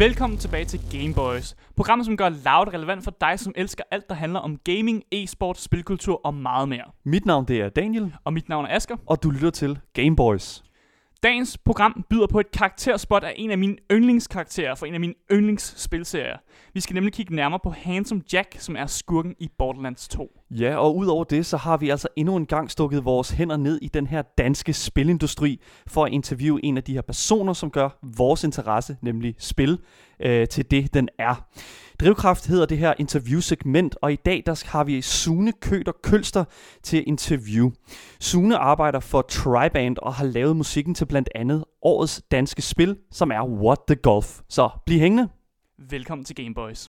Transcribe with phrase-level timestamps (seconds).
[0.00, 1.56] Velkommen tilbage til Gameboys.
[1.76, 5.58] Programmet, som gør Loud relevant for dig, som elsker alt, der handler om gaming, e-sport,
[5.58, 6.84] spilkultur og meget mere.
[7.04, 8.96] Mit navn det er Daniel, Og mit navn er Asker.
[9.06, 10.64] og du lytter til Gameboys.
[11.22, 15.14] Dagens program byder på et karakterspot af en af mine yndlingskarakterer fra en af mine
[15.32, 16.36] yndlingsspilserier.
[16.74, 20.40] Vi skal nemlig kigge nærmere på Handsome Jack, som er skurken i Borderlands 2.
[20.50, 23.78] Ja, og udover det, så har vi altså endnu en gang stukket vores hænder ned
[23.82, 27.98] i den her danske spilindustri for at interviewe en af de her personer, som gør
[28.16, 29.78] vores interesse, nemlig spil,
[30.20, 31.46] øh, til det, den er.
[32.00, 36.44] Drivkraft hedder det her interviewsegment, og i dag der har vi Sune Køter Kølster
[36.82, 37.70] til interview.
[38.20, 43.30] Sune arbejder for Triband og har lavet musikken til blandt andet årets danske spil, som
[43.30, 44.40] er What the Golf.
[44.48, 45.28] Så bliv hængende.
[45.90, 46.86] Velkommen til Gameboys.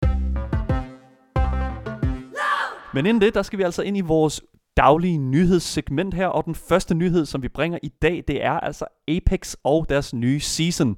[2.95, 4.43] Men inden det, der skal vi altså ind i vores
[4.77, 8.85] daglige nyhedssegment her, og den første nyhed, som vi bringer i dag, det er altså
[9.09, 10.96] Apex og deres nye season.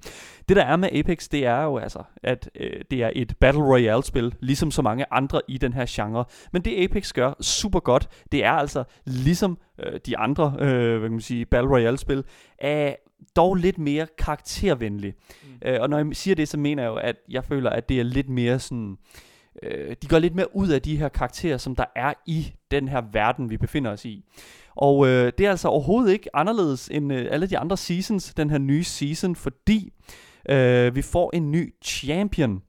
[0.49, 3.63] Det der er med Apex, det er jo altså, at øh, det er et Battle
[3.63, 6.25] Royale-spil, ligesom så mange andre i den her genre.
[6.53, 11.09] Men det Apex gør super godt, det er altså ligesom øh, de andre, øh, hvad
[11.09, 12.25] kan man sige, Battle Royale-spil,
[12.59, 12.95] er
[13.37, 15.15] dog lidt mere karaktervenlig.
[15.43, 15.69] Mm.
[15.69, 18.01] Øh, og når jeg siger det, så mener jeg jo, at jeg føler, at det
[18.01, 19.28] er lidt mere sådan øh,
[19.63, 22.89] Øh, de går lidt mere ud af de her karakterer, som der er i den
[22.89, 24.25] her verden, vi befinder os i.
[24.77, 28.51] Og øh, det er altså overhovedet ikke anderledes end øh, alle de andre seasons, den
[28.51, 29.93] her nye season, fordi
[30.49, 32.51] øh, vi får en ny champion.
[32.51, 32.61] Mm.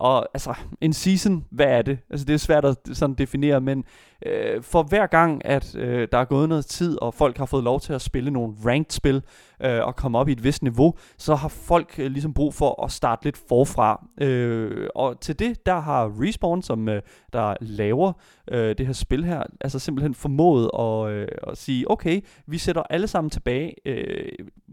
[0.00, 1.98] Og altså, en season, hvad er det?
[2.10, 3.84] Altså, det er svært at sådan definere, men
[4.26, 7.64] øh, for hver gang, at øh, der er gået noget tid, og folk har fået
[7.64, 9.22] lov til at spille nogle ranked spil,
[9.62, 12.84] øh, og komme op i et vist niveau, så har folk øh, ligesom brug for
[12.84, 14.06] at starte lidt forfra.
[14.20, 18.12] Øh, og til det, der har Respawn, som øh, der laver
[18.50, 22.82] øh, det her spil her, altså simpelthen formået at, øh, at sige, okay, vi sætter
[22.82, 24.32] alle sammen tilbage, øh,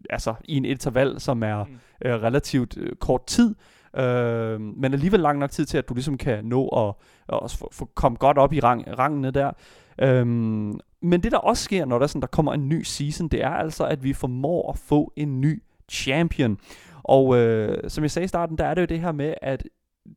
[0.10, 1.66] altså i en interval, som er
[2.06, 3.56] øh, relativt øh, kort tid,
[3.98, 6.94] Øh, men alligevel lang nok tid til, at du ligesom kan nå at,
[7.44, 9.52] at få, få komme godt op i rang, rangene der.
[10.02, 13.44] Øhm, men det der også sker, når der, sådan, der kommer en ny season, det
[13.44, 16.58] er altså, at vi formår at få en ny champion.
[17.04, 19.64] Og øh, som jeg sagde i starten, der er det jo det her med, at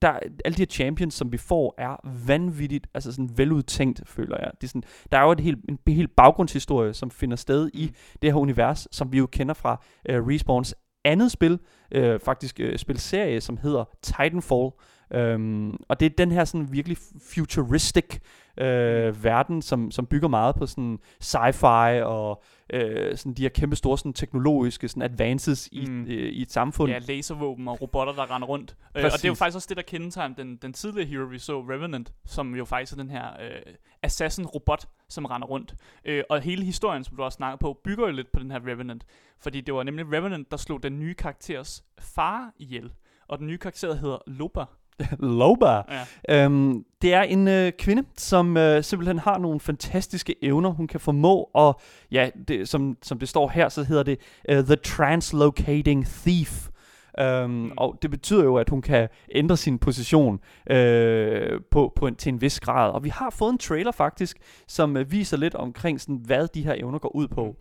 [0.03, 4.51] der, alle de her champions, som vi får, er vanvittigt, altså sådan veludtænkt, føler jeg.
[4.61, 7.71] Det er sådan, der er jo et helt, en, en helt baggrundshistorie, som finder sted
[7.75, 7.91] i
[8.23, 10.75] det her univers, som vi jo kender fra øh, Respawns
[11.05, 11.59] andet spil,
[11.93, 14.71] øh, faktisk øh, spilserie, som hedder Titanfall.
[15.15, 18.21] Um, og det er den her sådan virkelig futuristic
[18.60, 23.76] øh, verden, som, som bygger meget på sådan sci-fi og øh, sådan de her kæmpe
[23.76, 26.03] store sådan teknologiske sådan advances i, mm.
[26.03, 26.93] øh, i et samfund.
[26.93, 28.76] Ja, laservåben og robotter, der render rundt.
[28.97, 31.38] Øh, og det er jo faktisk også det, der kendetegner den, den tidligere hero, vi
[31.38, 35.75] så, Revenant, som jo faktisk er den her øh, assassin-robot, som render rundt.
[36.04, 38.66] Øh, og hele historien, som du også snakker på, bygger jo lidt på den her
[38.66, 39.06] Revenant.
[39.38, 42.93] Fordi det var nemlig Revenant, der slog den nye karakters far ihjel.
[43.28, 44.65] Og den nye karakter hedder Loba.
[45.38, 45.83] Loba.
[46.28, 46.44] Ja.
[46.44, 51.00] Øhm, det er en øh, kvinde, som øh, simpelthen har nogle fantastiske evner, hun kan
[51.00, 51.81] formå, og
[52.12, 54.19] ja, det, som, som det står her, så hedder det
[54.53, 56.71] uh, The Translocating Thief.
[57.21, 57.72] Um, mm.
[57.77, 60.41] Og det betyder jo, at hun kan ændre sin position
[60.71, 62.91] øh, på, på en, til en vis grad.
[62.91, 64.38] Og vi har fået en trailer faktisk,
[64.69, 67.56] som øh, viser lidt omkring, sådan, hvad de her evner går ud på.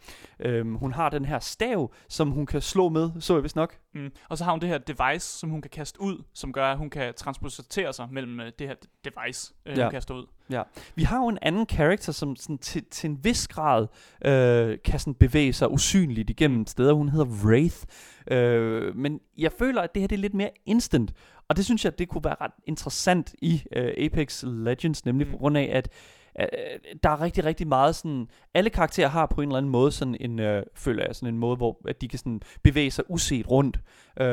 [0.49, 3.75] Um, hun har den her stav, som hun kan slå med, så jeg vist nok.
[3.93, 4.11] Mm.
[4.29, 6.77] Og så har hun det her device, som hun kan kaste ud, som gør, at
[6.77, 9.83] hun kan transportere sig mellem øh, det her device, øh, ja.
[9.83, 10.25] hun kaster ud.
[10.49, 10.61] Ja.
[10.95, 13.87] Vi har jo en anden karakter, som sådan til, til en vis grad
[14.25, 16.93] øh, kan sådan bevæge sig usynligt igennem steder.
[16.93, 17.77] Hun hedder Wraith.
[18.31, 21.13] Øh, men jeg føler, at det her det er lidt mere instant.
[21.47, 25.31] Og det synes jeg, det kunne være ret interessant i øh, Apex Legends, nemlig mm.
[25.31, 25.89] på grund af, at
[26.39, 26.47] øh,
[27.03, 30.17] der er rigtig, rigtig meget sådan, alle karakterer har på en eller anden måde sådan
[30.19, 33.51] en, øh, føler jeg, sådan en måde, hvor at de kan sådan bevæge sig uset
[33.51, 33.79] rundt.
[34.19, 34.25] Øh,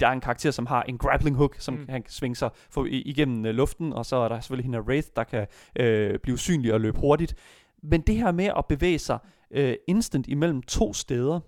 [0.00, 1.86] der er en karakter, som har en grappling hook, som mm.
[1.88, 5.08] han kan svinge sig for, igennem øh, luften, og så er der selvfølgelig hende Wraith,
[5.16, 5.46] der kan
[5.76, 7.34] øh, blive synlig og løbe hurtigt.
[7.82, 9.18] Men det her med at bevæge sig
[9.50, 11.40] øh, instant imellem to steder,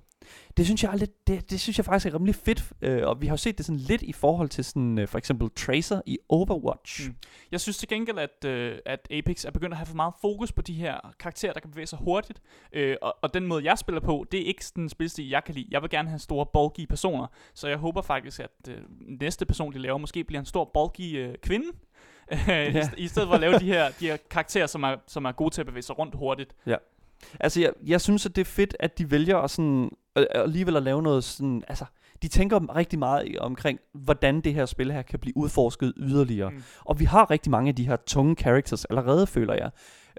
[0.57, 3.23] det synes jeg er lidt, det, det synes jeg faktisk er rimelig fedt, øh, og
[3.23, 6.01] vi har jo set det sådan lidt i forhold til sådan, øh, for eksempel Tracer
[6.07, 7.09] i Overwatch.
[7.09, 7.15] Mm.
[7.53, 10.53] Jeg synes til gengæld, at, øh, at Apex er begyndt at have for meget fokus
[10.53, 13.79] på de her karakterer, der kan bevæge sig hurtigt, øh, og, og den måde, jeg
[13.79, 15.67] spiller på, det er ikke den spilstil, jeg kan lide.
[15.71, 19.73] Jeg vil gerne have store, bulky personer, så jeg håber faktisk, at øh, næste person,
[19.73, 21.67] de laver, måske bliver en stor, bulky øh, kvinde,
[22.49, 22.91] ja.
[22.97, 25.33] I, i stedet for at lave de her, de her karakterer, som er, som er
[25.33, 26.55] gode til at bevæge sig rundt hurtigt.
[26.67, 26.77] Ja.
[27.41, 30.77] Altså, jeg, jeg synes, at det er fedt, at de vælger at sådan, øh, alligevel
[30.77, 31.85] at lave noget sådan, altså,
[32.23, 36.51] de tænker rigtig meget omkring, hvordan det her spil her kan blive udforsket yderligere.
[36.51, 36.63] Mm.
[36.85, 39.71] Og vi har rigtig mange af de her tunge characters allerede, føler jeg.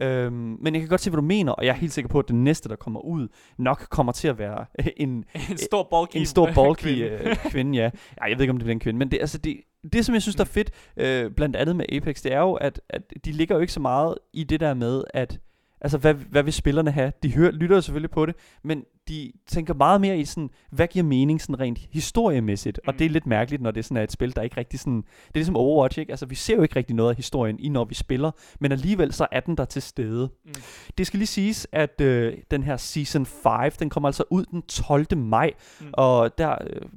[0.01, 2.19] Øhm, men jeg kan godt se, hvad du mener, og jeg er helt sikker på,
[2.19, 3.27] at den næste, der kommer ud,
[3.57, 4.65] nok kommer til at være
[4.97, 5.09] en,
[5.49, 7.03] en stor bulky, en stor bulky kvinde.
[7.03, 7.89] øh, kvinde, ja.
[8.21, 8.25] ja.
[8.27, 9.57] Jeg ved ikke, om det bliver en kvinde, men det, altså det,
[9.93, 12.53] det som jeg synes, der er fedt, øh, blandt andet med Apex, det er jo,
[12.53, 15.39] at, at de ligger jo ikke så meget i det der med, at
[15.81, 17.11] Altså, hvad, hvad vil spillerne have?
[17.23, 20.87] De hører, lytter jo selvfølgelig på det, men de tænker meget mere i sådan, hvad
[20.87, 22.79] giver mening sådan rent historiemæssigt?
[22.83, 22.87] Mm.
[22.87, 24.97] Og det er lidt mærkeligt, når det sådan er et spil, der ikke rigtig sådan...
[25.01, 26.11] Det er ligesom Overwatch, ikke?
[26.11, 29.13] Altså, vi ser jo ikke rigtig noget af historien i, når vi spiller, men alligevel
[29.13, 30.29] så er den der til stede.
[30.45, 30.53] Mm.
[30.97, 34.61] Det skal lige siges, at øh, den her Season 5, den kommer altså ud den
[34.61, 35.17] 12.
[35.17, 35.51] maj,
[35.81, 35.89] mm.
[35.93, 36.55] og der,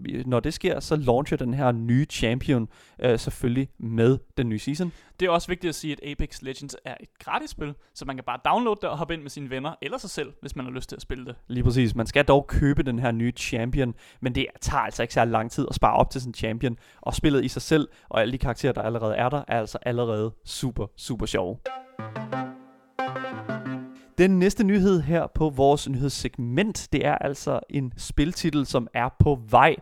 [0.08, 2.68] øh, når det sker, så launcher den her nye champion
[3.00, 4.92] øh, selvfølgelig med den nye season.
[5.20, 8.16] Det er også vigtigt at sige, at Apex Legends er et gratis spil, så man
[8.16, 10.64] kan bare downloade det og hoppe ind med sine venner, eller sig selv, hvis man
[10.64, 11.34] har lyst til at spille det.
[11.48, 11.94] Lige præcis.
[11.94, 15.50] Man skal dog købe den her nye champion, men det tager altså ikke særlig lang
[15.50, 18.38] tid at spare op til sin champion, og spillet i sig selv, og alle de
[18.38, 21.58] karakterer, der allerede er der, er altså allerede super, super sjove.
[24.19, 29.38] Den næste nyhed her på vores nyhedssegment, det er altså en spiltitel, som er på
[29.50, 29.76] vej.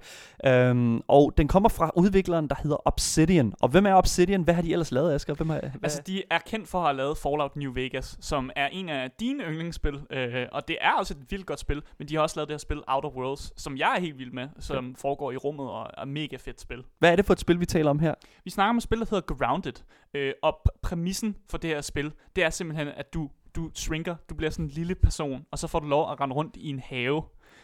[0.46, 3.52] Øhm, og den kommer fra udvikleren, der hedder Obsidian.
[3.60, 4.42] Og hvem er Obsidian?
[4.42, 5.34] Hvad har de ellers lavet, Asger?
[5.34, 5.70] Hvem er, hvad?
[5.82, 9.10] Altså, de er kendt for at have lavet Fallout New Vegas, som er en af
[9.20, 10.00] dine yndlingsspil.
[10.10, 12.54] Øh, og det er også et vildt godt spil, men de har også lavet det
[12.54, 14.92] her spil Outer Worlds, som jeg er helt vild med, som ja.
[14.96, 16.84] foregår i rummet og er mega fedt spil.
[16.98, 18.14] Hvad er det for et spil, vi taler om her?
[18.44, 19.72] Vi snakker om et spil, der hedder Grounded.
[20.14, 24.16] Øh, og pr- præmissen for det her spil, det er simpelthen, at du du shrinker,
[24.30, 26.68] du bliver sådan en lille person, og så får du lov at rende rundt i
[26.68, 27.22] en have.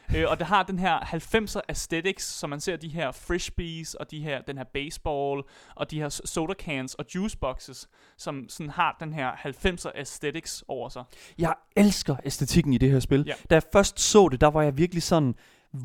[0.16, 4.10] øh, og det har den her 90'er aesthetics, så man ser de her frisbees, og
[4.10, 5.42] de her, den her baseball,
[5.76, 7.88] og de her soda cans og juice boxes,
[8.18, 11.04] som sådan har den her 90'er aesthetics over sig.
[11.38, 13.24] Jeg elsker æstetikken i det her spil.
[13.26, 13.34] Ja.
[13.50, 15.34] Da jeg først så det, der var jeg virkelig sådan,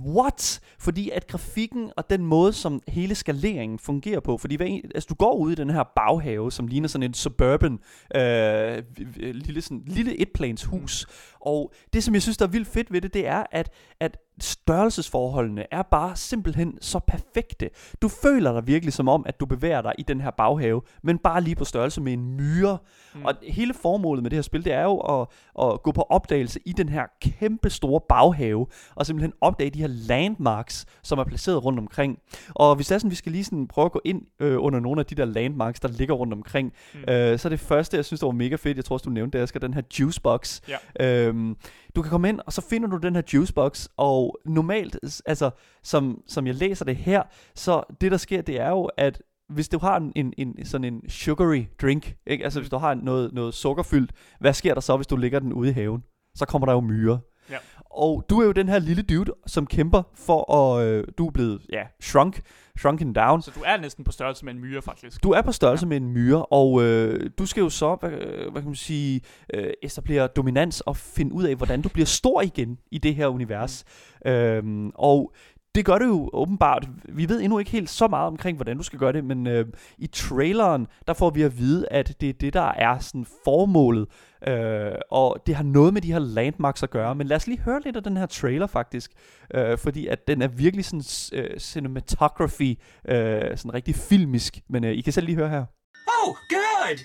[0.06, 0.60] what?
[0.80, 5.16] Fordi at grafikken og den måde, som hele skaleringen fungerer på, fordi hvad, altså, du
[5.16, 7.80] går ud i den her baghave, som ligner sådan en suburban,
[8.16, 8.84] øh,
[9.18, 11.08] lille, sådan, lille etplanshus,
[11.40, 13.70] og det, som jeg synes, der er vildt fedt ved det, det er, at,
[14.00, 17.70] at størrelsesforholdene er bare simpelthen så perfekte.
[18.02, 21.18] Du føler dig virkelig som om, at du bevæger dig i den her baghave, men
[21.18, 22.78] bare lige på størrelse med en myre.
[23.16, 23.26] Mm.
[23.26, 25.28] Og hele formålet med det her spil, det er jo at,
[25.62, 29.88] at gå på opdagelse i den her kæmpe store baghave, og simpelthen opdage de her
[29.88, 32.20] landmarks, som er placeret rundt omkring.
[32.50, 34.80] Og hvis det er sådan, vi skal lige sådan prøve at gå ind øh, under
[34.80, 37.14] nogle af de der landmarks, der ligger rundt omkring, mm.
[37.14, 39.38] øh, så det første, jeg synes, der var mega fedt, jeg tror også, du nævnte
[39.38, 40.62] det, Asger, den her juicebox.
[41.00, 41.28] Ja.
[41.28, 41.58] Øhm,
[41.96, 45.50] du kan komme ind, og så finder du den her juicebox, og normalt, altså,
[45.84, 47.24] som, som jeg læser det her,
[47.56, 50.86] så det der sker, det er jo, at hvis du har en, en, en sådan
[50.86, 52.44] en sugary drink, ikke?
[52.44, 55.54] altså hvis du har noget, noget sukkerfyldt, hvad sker der så, hvis du lægger den
[55.54, 56.04] ude i haven?
[56.36, 57.18] Så kommer der jo myrer.
[57.50, 57.58] Ja.
[57.86, 61.32] Og du er jo den her lille dude, som kæmper for at, øh, du er
[61.32, 62.42] blevet, ja, shrunk,
[62.80, 63.42] shrunken down.
[63.42, 65.24] Så du er næsten på størrelse med en myre, faktisk.
[65.24, 65.90] Du er på størrelse ja.
[65.90, 68.12] med en myre, og øh, du skal jo så, hvad,
[68.52, 69.22] hvad kan man sige,
[69.54, 73.28] øh, etablere dominans og finde ud af, hvordan du bliver stor igen i det her
[73.28, 73.86] univers.
[74.26, 74.32] Mm.
[74.32, 75.34] Øhm, og
[75.76, 76.88] det gør det jo åbenbart.
[77.04, 79.66] Vi ved endnu ikke helt så meget omkring, hvordan du skal gøre det, men øh,
[79.98, 84.08] i traileren, der får vi at vide, at det er det, der er sådan formålet.
[84.48, 87.16] Øh, og det har noget med de her landmarks at gøre.
[87.16, 89.12] Men lad os lige høre lidt af den her trailer faktisk.
[89.54, 91.04] Øh, fordi at den er virkelig sådan
[91.34, 94.60] øh, cinematography, øh, sådan rigtig filmisk.
[94.70, 95.66] Men øh, I kan selv lige høre her.
[96.08, 96.98] Oh, good!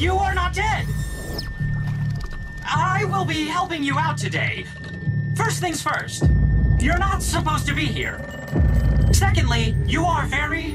[0.00, 0.86] You are not dead!
[2.98, 4.66] I will be helping you out today.
[5.36, 6.22] First things first,
[6.80, 8.20] you're not supposed to be here.
[9.12, 10.72] Secondly, you are very,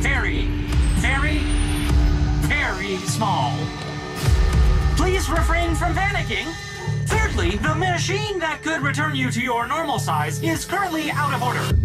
[0.00, 0.42] very,
[1.00, 1.38] very,
[2.48, 3.56] very small.
[4.96, 6.46] Please refrain from panicking.
[7.06, 11.42] Thirdly, the machine that could return you to your normal size is currently out of
[11.42, 11.76] order.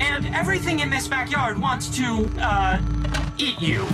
[0.00, 2.80] And everything in this backyard wants to, uh,
[3.38, 3.86] eat you.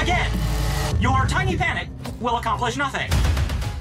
[0.00, 0.30] Again,
[1.00, 1.88] your tiny panic
[2.20, 3.10] will accomplish nothing.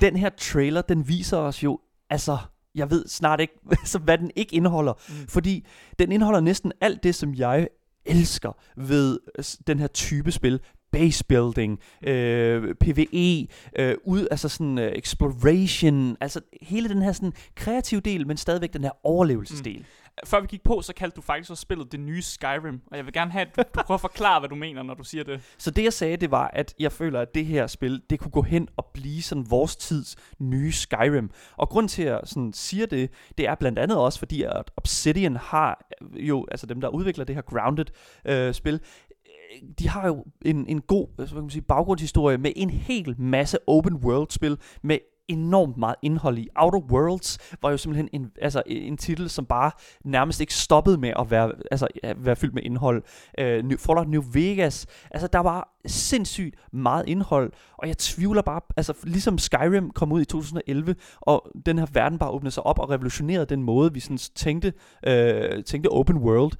[0.01, 2.37] Den her trailer, den viser os jo, altså,
[2.75, 3.53] jeg ved snart ikke,
[4.03, 4.93] hvad den ikke indeholder.
[4.93, 5.27] Mm.
[5.27, 5.65] Fordi
[5.99, 7.67] den indeholder næsten alt det, som jeg
[8.05, 9.19] elsker ved
[9.67, 10.59] den her type spil.
[10.91, 13.47] Base building, øh, PvE,
[13.79, 18.73] øh, ud, altså sådan øh, exploration, altså hele den her sådan kreative del, men stadigvæk
[18.73, 19.77] den her overlevelsesdel.
[19.77, 19.85] Mm.
[20.25, 22.81] Før vi gik på, så kaldte du faktisk også spillet det nye Skyrim.
[22.91, 24.93] Og jeg vil gerne have, at du, du prøver at forklare, hvad du mener, når
[24.93, 25.41] du siger det.
[25.57, 28.31] Så det jeg sagde, det var, at jeg føler, at det her spil, det kunne
[28.31, 31.29] gå hen og blive sådan vores tids nye Skyrim.
[31.57, 34.71] Og grund til, at jeg sådan siger det, det er blandt andet også, fordi at
[34.77, 40.07] Obsidian har øh, jo, altså dem, der udvikler det her Grounded-spil, øh, øh, de har
[40.07, 43.95] jo en, en god altså, hvad kan man sige, baggrundshistorie med en hel masse open
[43.95, 44.97] world spil med
[45.27, 46.49] enormt meget indhold i.
[46.55, 49.71] Outer Worlds var jo simpelthen en, altså, en titel, som bare
[50.05, 53.03] nærmest ikke stoppede med at være, altså, at være fyldt med indhold.
[53.39, 58.61] Øh, New, Fallout New Vegas, altså der var sindssygt meget indhold, og jeg tvivler bare,
[58.77, 62.79] altså ligesom Skyrim kom ud i 2011, og den her verden bare åbnede sig op
[62.79, 64.73] og revolutionerede den måde, vi sådan tænkte,
[65.07, 66.51] øh, tænkte open world.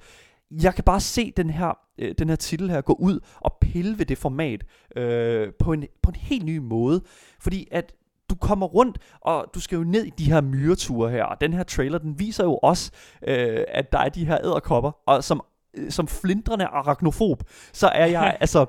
[0.50, 3.98] Jeg kan bare se den her, øh, den her titel her gå ud og pille
[3.98, 4.64] ved det format
[4.96, 7.02] øh, på, en, på en helt ny måde.
[7.40, 7.92] Fordi at
[8.30, 11.52] du kommer rundt, og du skal jo ned i de her myreture her, og den
[11.52, 12.90] her trailer, den viser jo også,
[13.26, 15.42] øh, at der er de her æderkopper, og som,
[15.74, 17.42] øh, som flindrende arachnofob,
[17.72, 18.66] så er jeg, altså,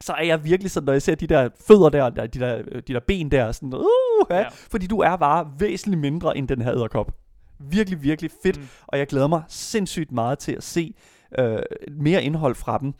[0.00, 2.94] så er jeg virkelig sådan, når jeg ser de der fødder der, de, der, de
[2.94, 6.72] der ben der, sådan, uh, ja, fordi du er bare væsentligt mindre end den her
[6.72, 7.12] æderkop.
[7.60, 8.68] Virkelig, virkelig fedt, mm.
[8.86, 10.94] og jeg glæder mig sindssygt meget til at se
[11.38, 11.58] øh,
[11.90, 12.94] mere indhold fra dem.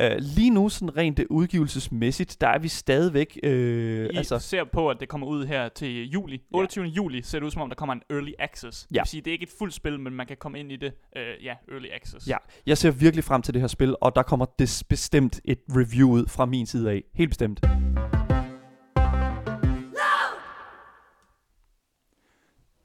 [0.00, 3.38] Øh, lige nu, sådan rent øh, udgivelsesmæssigt, der er vi stadigvæk...
[3.42, 6.40] Øh, I altså, ser på, at det kommer ud her til juli.
[6.54, 6.84] 28.
[6.84, 8.86] juli ser det ud som om, der kommer en early access.
[8.86, 9.00] Det Ja.
[9.02, 10.92] vil sige, det er ikke et fuldt spil, men man kan komme ind i det.
[11.16, 12.28] Øh, ja, early access.
[12.28, 12.36] Ja,
[12.66, 16.10] jeg ser virkelig frem til det her spil, og der kommer des bestemt et review
[16.10, 17.02] ud fra min side af.
[17.14, 17.60] Helt bestemt.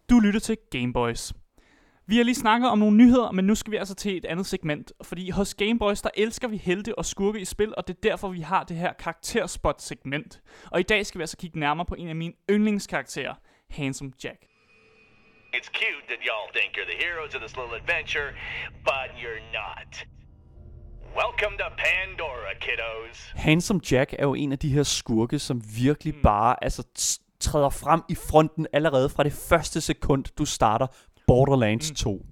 [0.09, 1.33] Du lytter til Gameboys.
[2.09, 4.45] Vi har lige snakket om nogle nyheder, men nu skal vi altså til et andet
[4.45, 4.91] segment.
[5.01, 8.27] Fordi hos Gameboys, der elsker vi helte og skurke i spil, og det er derfor,
[8.27, 10.41] vi har det her karakterspot-segment.
[10.71, 13.33] Og i dag skal vi altså kigge nærmere på en af mine yndlingskarakterer,
[13.69, 14.41] Handsome Jack.
[15.55, 18.29] It's cute that y'all think you're the heroes of this little adventure,
[18.89, 19.91] but you're not.
[21.21, 23.33] Welcome to Pandora, kiddos.
[23.35, 26.83] Handsome Jack er jo en af de her skurke, som virkelig bare altså,
[27.39, 30.87] træder frem i fronten allerede fra det første sekund, du starter
[31.29, 32.25] Borderlands 2.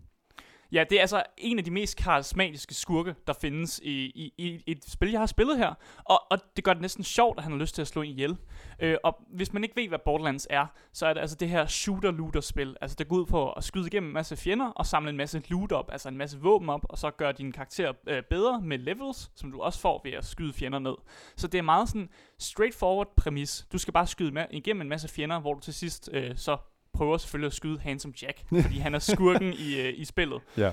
[0.72, 4.64] Ja, det er altså en af de mest karismatiske skurke, der findes i, i, i
[4.68, 5.74] et spil, jeg har spillet her.
[6.04, 8.10] Og, og det gør det næsten sjovt, at han har lyst til at slå en
[8.10, 8.38] ihjel.
[8.80, 11.66] Øh, og hvis man ikke ved, hvad Borderlands er, så er det altså det her
[11.66, 12.76] shooter-looter-spil.
[12.82, 15.42] Altså det går ud på at skyde igennem en masse fjender, og samle en masse
[15.50, 18.78] loot op, altså en masse våben op, og så gøre din karakter øh, bedre med
[18.78, 20.96] levels, som du også får ved at skyde fjender ned.
[21.36, 23.68] Så det er meget sådan straightforward præmis.
[23.72, 26.58] Du skal bare skyde igennem en masse fjender, hvor du til sidst øh, så
[26.98, 30.42] prøver selvfølgelig at skyde Handsome Jack, fordi han er skurken i, øh, i spillet.
[30.58, 30.72] Ja.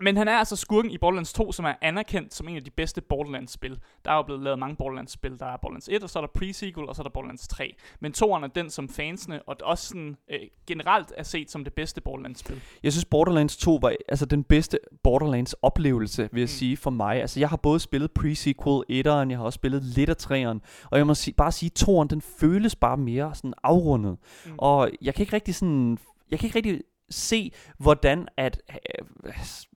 [0.00, 2.70] Men han er altså skurken i Borderlands 2, som er anerkendt som en af de
[2.70, 3.78] bedste Borderlands-spil.
[4.04, 5.38] Der er jo blevet lavet mange Borderlands-spil.
[5.38, 7.74] Der er Borderlands 1, og så er der pre-sequel, og så er der Borderlands 3.
[8.00, 11.72] Men 2'eren er den, som fansene, og også sådan, øh, generelt er set som det
[11.72, 12.60] bedste Borderlands-spil.
[12.82, 16.48] Jeg synes Borderlands 2 var altså den bedste Borderlands oplevelse, vil jeg mm.
[16.48, 17.20] sige for mig.
[17.20, 20.98] Altså jeg har både spillet pre-sequel 1'eren, jeg har også spillet lidt af 3'eren, og
[20.98, 24.16] jeg må sige, bare sige 2'eren, den føles bare mere sådan afrundet.
[24.46, 24.52] Mm.
[24.58, 25.98] Og jeg kan ikke rigtig sådan,
[26.30, 29.32] jeg kan ikke rigtig se, hvordan at, øh,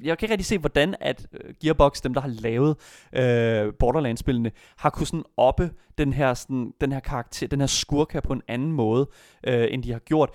[0.07, 2.77] jeg kan ikke rigtig se, hvordan at øh, Gearbox, dem der har lavet
[3.12, 8.12] øh, Borderlands-spillene, har kunnet sådan oppe den her, sådan, den her karakter, den her skurk
[8.12, 9.09] her på en anden måde,
[9.47, 10.31] øh, end de har gjort.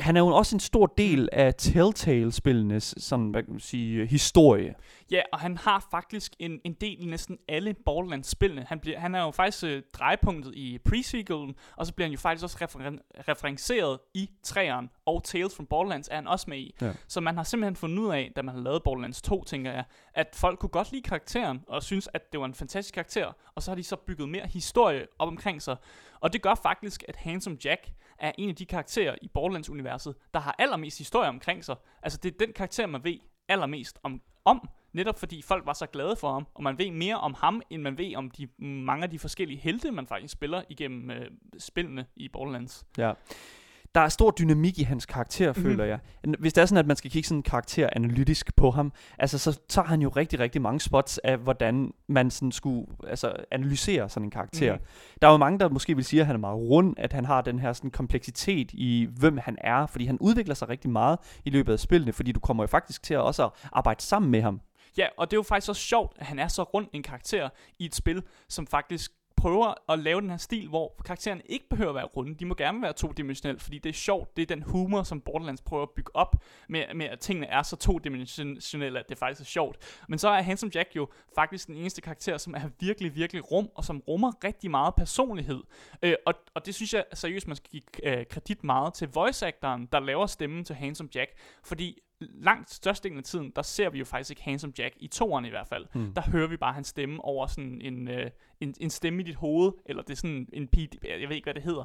[0.00, 4.74] Han er jo også en stor del af Telltale-spillenes sådan, hvad kan man sige, historie.
[5.10, 8.64] Ja, og han har faktisk en, en del i næsten alle Borderlands-spillene.
[8.68, 12.18] Han, bliver, han er jo faktisk øh, drejepunktet i pre-sequelen, og så bliver han jo
[12.18, 16.74] faktisk også referen- referenceret i træeren, og Tales from Borderlands er han også med i.
[16.80, 16.92] Ja.
[17.08, 19.84] Så man har simpelthen fundet ud af, da man har lavet Borderlands 2, tænker jeg,
[20.14, 23.62] at folk kunne godt lide karakteren, og synes, at det var en fantastisk karakter, og
[23.62, 25.76] så har de så bygget mere historie op omkring sig.
[26.20, 27.92] Og det gør faktisk, at Handsome Jack
[28.22, 31.76] er en af de karakterer i Borderlands-universet, der har allermest historie omkring sig.
[32.02, 35.86] Altså det er den karakter, man ved allermest om, om netop fordi folk var så
[35.86, 39.04] glade for ham, og man ved mere om ham, end man ved om de mange
[39.04, 42.84] af de forskellige helte, man faktisk spiller igennem øh, spillene i Borderlands.
[42.98, 43.12] Ja.
[43.94, 45.62] Der er stor dynamik i hans karakter, mm-hmm.
[45.62, 45.98] føler jeg.
[46.38, 49.60] Hvis det er sådan, at man skal kigge sådan karakter analytisk på ham, altså så
[49.68, 54.26] tager han jo rigtig, rigtig mange spots af, hvordan man sådan skulle altså, analysere sådan
[54.26, 54.74] en karakter.
[54.74, 54.82] Mm.
[55.22, 57.24] Der er jo mange, der måske vil sige, at han er meget rund, at han
[57.24, 61.18] har den her sådan kompleksitet i, hvem han er, fordi han udvikler sig rigtig meget
[61.44, 64.30] i løbet af spillene, fordi du kommer jo faktisk til at også at arbejde sammen
[64.30, 64.60] med ham.
[64.96, 67.48] Ja, og det er jo faktisk også sjovt, at han er så rund en karakter
[67.78, 71.90] i et spil, som faktisk prøver at lave den her stil, hvor karaktererne ikke behøver
[71.90, 72.34] at være runde.
[72.34, 74.36] De må gerne være todimensionelle, fordi det er sjovt.
[74.36, 76.36] Det er den humor, som Borderlands prøver at bygge op,
[76.68, 79.76] med, med at tingene er så todimensionelle, at det faktisk er sjovt.
[80.08, 83.68] Men så er Handsome Jack jo faktisk den eneste karakter, som er virkelig, virkelig rum,
[83.74, 85.62] og som rummer rigtig meget personlighed.
[86.02, 89.88] Øh, og, og det synes jeg seriøst, man skal give øh, kredit meget til voice-actoren,
[89.92, 91.30] der laver stemmen til Handsome Jack,
[91.64, 91.98] fordi
[92.30, 95.48] langt størstedelen af tiden, der ser vi jo faktisk ikke Handsome Jack, i toeren i
[95.48, 95.86] hvert fald.
[95.94, 96.14] Mm.
[96.14, 98.30] Der hører vi bare hans stemme over sådan en, øh,
[98.62, 100.88] en, en stemme i dit hoved, eller det er sådan en pige,
[101.20, 101.84] jeg ved ikke, hvad det hedder.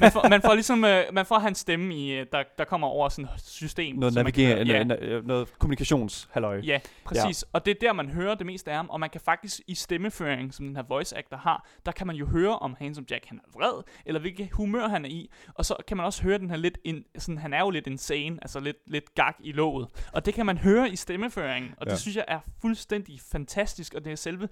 [0.00, 2.88] Man får, man får ligesom, øh, man får hans stemme, i, øh, der, der kommer
[2.88, 3.96] over sådan et system.
[3.96, 4.66] Noget kan høre.
[4.66, 6.60] ja, noget, noget kommunikationshalløj.
[6.64, 7.42] Ja, præcis.
[7.42, 7.48] Ja.
[7.58, 8.90] Og det er der, man hører det meste af ham.
[8.90, 12.16] Og man kan faktisk i stemmeføring, som den her voice actor har, der kan man
[12.16, 15.30] jo høre, om Handsome Jack han er vred, eller hvilket humør han er i.
[15.54, 17.86] Og så kan man også høre den her lidt, in, sådan, han er jo lidt
[17.86, 19.88] insane, altså lidt, lidt gag i låget.
[20.12, 21.74] Og det kan man høre i stemmeføringen.
[21.76, 21.96] Og det Ja.
[21.96, 23.94] synes jeg er fuldstændig fantastisk.
[23.94, 24.48] Og det er selve,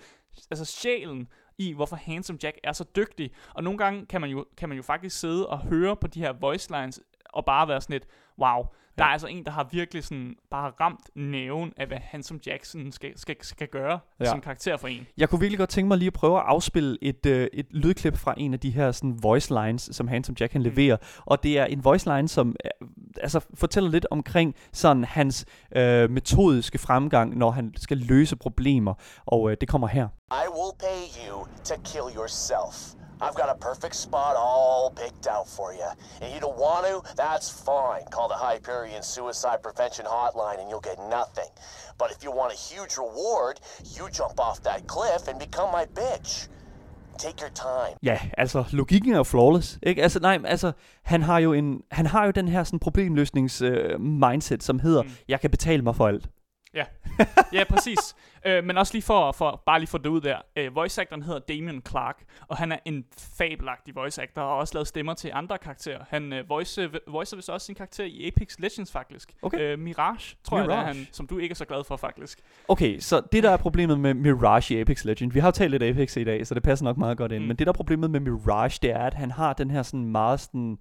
[0.50, 1.29] altså sjælen
[1.61, 3.31] i, hvorfor Handsome Jack er så dygtig.
[3.55, 6.21] Og nogle gange kan man jo, kan man jo faktisk sidde og høre på de
[6.21, 8.07] her voice lines, og bare være sådan lidt,
[8.40, 8.64] wow,
[8.99, 12.40] der er altså en, der har virkelig sådan bare ramt næven af, hvad han som
[12.47, 14.25] Jackson skal, skal, skal gøre Ja.
[14.25, 14.30] ja.
[14.30, 15.06] som karakter for en.
[15.16, 18.16] Jeg kunne virkelig godt tænke mig lige at prøve at afspille et, øh, et lydklip
[18.16, 20.97] fra en af de her sådan, voice lines, som Handsome Jack han leverer.
[21.16, 22.88] Og det er en voice line, som øh,
[23.20, 28.94] altså, fortæller lidt omkring sådan, hans øh, metodiske fremgang, når han skal løse problemer.
[29.26, 30.09] Og øh, det kommer her.
[30.32, 33.00] I will pay you to kill yourself.
[33.21, 35.89] I've got a perfect spot all picked out for you.
[36.23, 37.15] And you don't want to?
[37.17, 38.05] That's fine.
[38.11, 41.50] Call the Hyperion Suicide Prevention Hotline and you'll get nothing.
[41.99, 43.61] But if you want a huge reward,
[43.97, 46.49] you jump off that cliff and become my bitch.
[47.19, 47.97] Take your time.
[48.03, 50.03] Ja, altså logikken er jo flawless, ikke?
[50.03, 50.73] Altså nej, altså
[51.03, 55.03] han har jo en han har jo den her sådan problemløsnings øh, mindset, som hedder
[55.03, 55.11] mm.
[55.29, 56.29] jeg kan betale mig for alt.
[56.75, 56.85] Ja,
[57.53, 57.99] ja præcis.
[58.47, 60.39] øh, men også lige for, for bare lige få det ud der.
[60.57, 63.05] Øh, voice actoren hedder Damien Clark, og han er en
[63.39, 66.05] fabelagtig voice actor, og har også lavet stemmer til andre karakterer.
[66.09, 69.33] Han øh, voice, øh, voicer vist også sin karakter i Apex Legends faktisk.
[69.43, 69.61] Okay.
[69.61, 70.97] Øh, Mirage, tror jeg, det er Mirage.
[70.99, 72.39] han, som du ikke er så glad for faktisk.
[72.69, 75.71] Okay, så det der er problemet med Mirage i Apex Legends, vi har jo talt
[75.71, 77.49] lidt Apex i dag, så det passer nok meget godt ind, mm.
[77.49, 80.05] men det der er problemet med Mirage, det er, at han har den her sådan
[80.07, 80.79] meget sådan,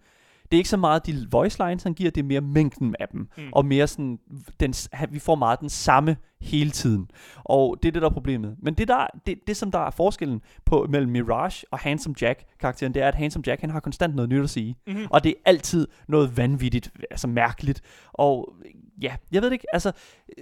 [0.51, 3.07] det er ikke så meget de voice lines, han giver, det er mere mængden af
[3.07, 3.43] dem, mm.
[3.51, 4.19] og mere sådan,
[4.59, 4.73] den,
[5.09, 7.11] vi får meget den samme hele tiden,
[7.43, 8.55] og det er det, der er problemet.
[8.59, 12.45] Men det, der, det, det som der er forskellen på, mellem Mirage og Handsome Jack
[12.59, 15.05] karakteren, det er, at Handsome Jack, han har konstant noget nyt at sige, mm-hmm.
[15.09, 17.81] og det er altid noget vanvittigt, altså mærkeligt,
[18.13, 18.53] og
[19.01, 19.91] ja, jeg ved det ikke, altså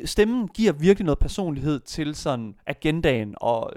[0.05, 3.73] stemmen giver virkelig noget personlighed til sådan agendaen, og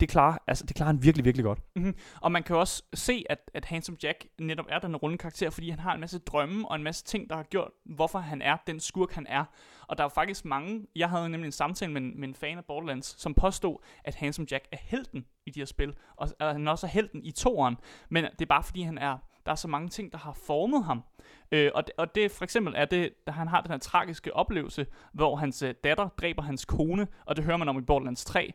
[0.00, 1.58] det klarer, altså, det klarer han virkelig, virkelig godt.
[1.76, 1.94] Mm-hmm.
[2.20, 5.50] Og man kan jo også se, at, at Handsome Jack netop er den runde karakter,
[5.50, 8.42] fordi han har en masse drømme og en masse ting, der har gjort, hvorfor han
[8.42, 9.44] er den skurk, han er.
[9.86, 12.64] Og der er faktisk mange, jeg havde nemlig en samtale med, med en fan af
[12.64, 16.68] Borderlands, som påstod, at Handsome Jack er helten i de her spil, og at han
[16.68, 17.76] også er helten i toeren,
[18.08, 20.84] men det er bare fordi, han er, der er så mange ting, der har formet
[20.84, 21.02] ham.
[21.52, 24.36] Øh, og, det, og det for eksempel er det, da han har den her tragiske
[24.36, 28.24] oplevelse, hvor hans øh, datter dræber hans kone, og det hører man om i Borderlands
[28.24, 28.52] 3,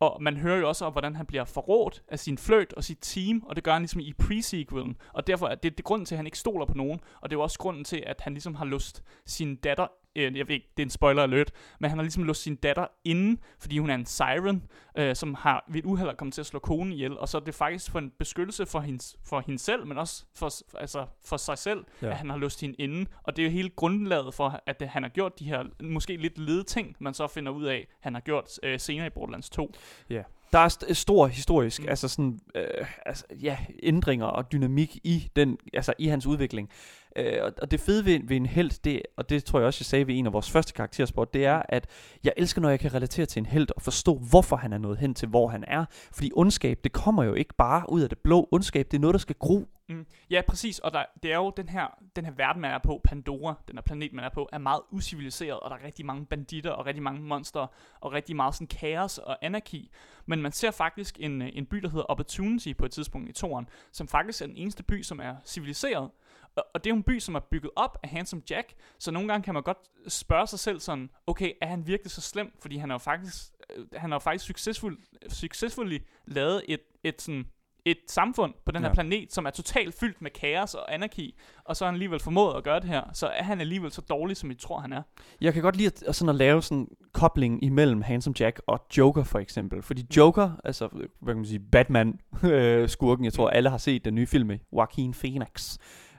[0.00, 2.98] og man hører jo også om, hvordan han bliver forrådt af sin fløjt og sit
[3.00, 4.94] team, og det gør han ligesom i pre-sequelen.
[5.12, 7.30] Og derfor er det, det er grunden til, at han ikke stoler på nogen, og
[7.30, 9.86] det er jo også grunden til, at han ligesom har lyst sin datter,
[10.18, 11.50] øh, jeg ved ikke, det er en spoiler alert,
[11.80, 14.62] men han har ligesom lust sin datter inden, fordi hun er en siren,
[14.98, 17.42] øh, som har ved et uheld kommet til at slå konen ihjel, og så er
[17.42, 21.36] det faktisk for en beskyttelse for hendes, for hende selv, men også for, altså for
[21.36, 22.10] sig selv, Ja.
[22.10, 24.88] at han har lyst hende inden, og det er jo hele grundlaget for, at det,
[24.88, 28.14] han har gjort de her måske lidt lede ting, man så finder ud af, han
[28.14, 29.72] har gjort øh, senere i Borderlands 2.
[30.10, 30.22] Ja.
[30.52, 31.88] Der er st- stor historisk, mm.
[31.88, 36.68] Altså sådan, øh, altså, ja, ændringer og dynamik i, den, altså, i hans udvikling.
[37.16, 39.78] Øh, og- og det fede ved, ved en held, det, og det tror jeg også,
[39.80, 41.86] jeg sagde ved en af vores første karakterspot, det er, at
[42.24, 44.98] jeg elsker, når jeg kan relatere til en held og forstå, hvorfor han er nået
[44.98, 45.84] hen til, hvor han er.
[46.12, 48.48] Fordi ondskab, det kommer jo ikke bare ud af det blå.
[48.52, 49.68] Ondskab, det er noget, der skal gro.
[49.88, 50.06] Mm.
[50.30, 50.78] Ja, præcis.
[50.78, 53.76] Og der, det er jo den her, den her verden, man er på, Pandora, den
[53.76, 56.86] her planet, man er på, er meget usiviliseret, og der er rigtig mange banditter og
[56.86, 57.66] rigtig mange monster,
[58.00, 59.90] og rigtig meget sådan kaos og anarki.
[60.26, 63.68] Men man ser faktisk en, en by, der hedder Opportunity på et tidspunkt i toren,
[63.92, 66.10] som faktisk er den eneste by, som er civiliseret.
[66.56, 69.10] Og, og det er jo en by, som er bygget op af Handsome Jack, så
[69.10, 72.52] nogle gange kan man godt spørge sig selv sådan, okay, er han virkelig så slem?
[72.60, 74.98] Fordi han har jo faktisk, øh, han har jo faktisk succesfuld,
[75.28, 77.46] succesfuldt lavet et, et sådan
[77.90, 78.94] et samfund på den her Ja.
[78.94, 82.56] planet, som er totalt fyldt med kaos og anarki, og så har han alligevel formået
[82.56, 85.02] at gøre det her, så er han alligevel så dårlig, som I tror, han er.
[85.40, 88.86] Jeg kan godt lide at, sådan at lave sådan en kobling imellem Handsome Jack og
[88.98, 89.82] Joker for eksempel.
[89.82, 90.88] Fordi Joker, altså
[91.20, 94.46] hvad kan man sige, Batman øh, skurken, jeg tror alle har set den nye film
[94.46, 95.78] med Joaquin Phoenix.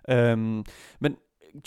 [0.10, 0.64] Øhm,
[1.00, 1.16] men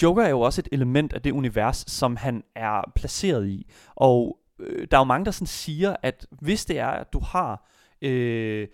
[0.02, 3.70] Joker er jo også et element af det univers, som han er placeret i.
[3.94, 7.20] Og øh, der er jo mange, der sådan siger, at hvis det er, at du
[7.20, 7.68] har...
[8.02, 8.68] Øh,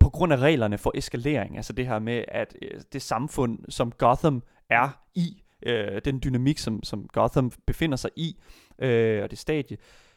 [0.00, 3.92] på, grund af reglerne for eskalering, altså det her med, at øh, det samfund, som
[3.92, 8.36] Gotham er i, øh, den dynamik, som, som Gotham befinder sig i,
[8.78, 10.09] øh, og det stadie, øh,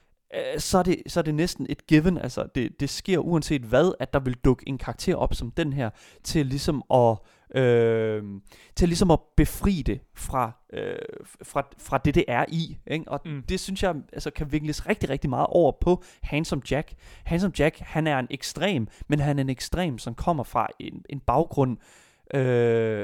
[0.58, 3.94] så, er det, så er det næsten et given, altså det, det sker uanset hvad,
[4.00, 5.90] at der vil dukke en karakter op som den her,
[6.24, 7.18] til ligesom at
[7.56, 8.24] øh,
[8.76, 10.96] til ligesom at befri det fra, øh,
[11.44, 12.78] fra, fra det, det er i.
[12.88, 13.12] Ikke?
[13.12, 13.44] Og mm.
[13.50, 16.94] det synes jeg altså, kan vinkles rigtig, rigtig meget over på Handsome Jack.
[17.24, 21.06] Handsome Jack, han er en ekstrem, men han er en ekstrem, som kommer fra en,
[21.10, 22.03] en baggrund, øh,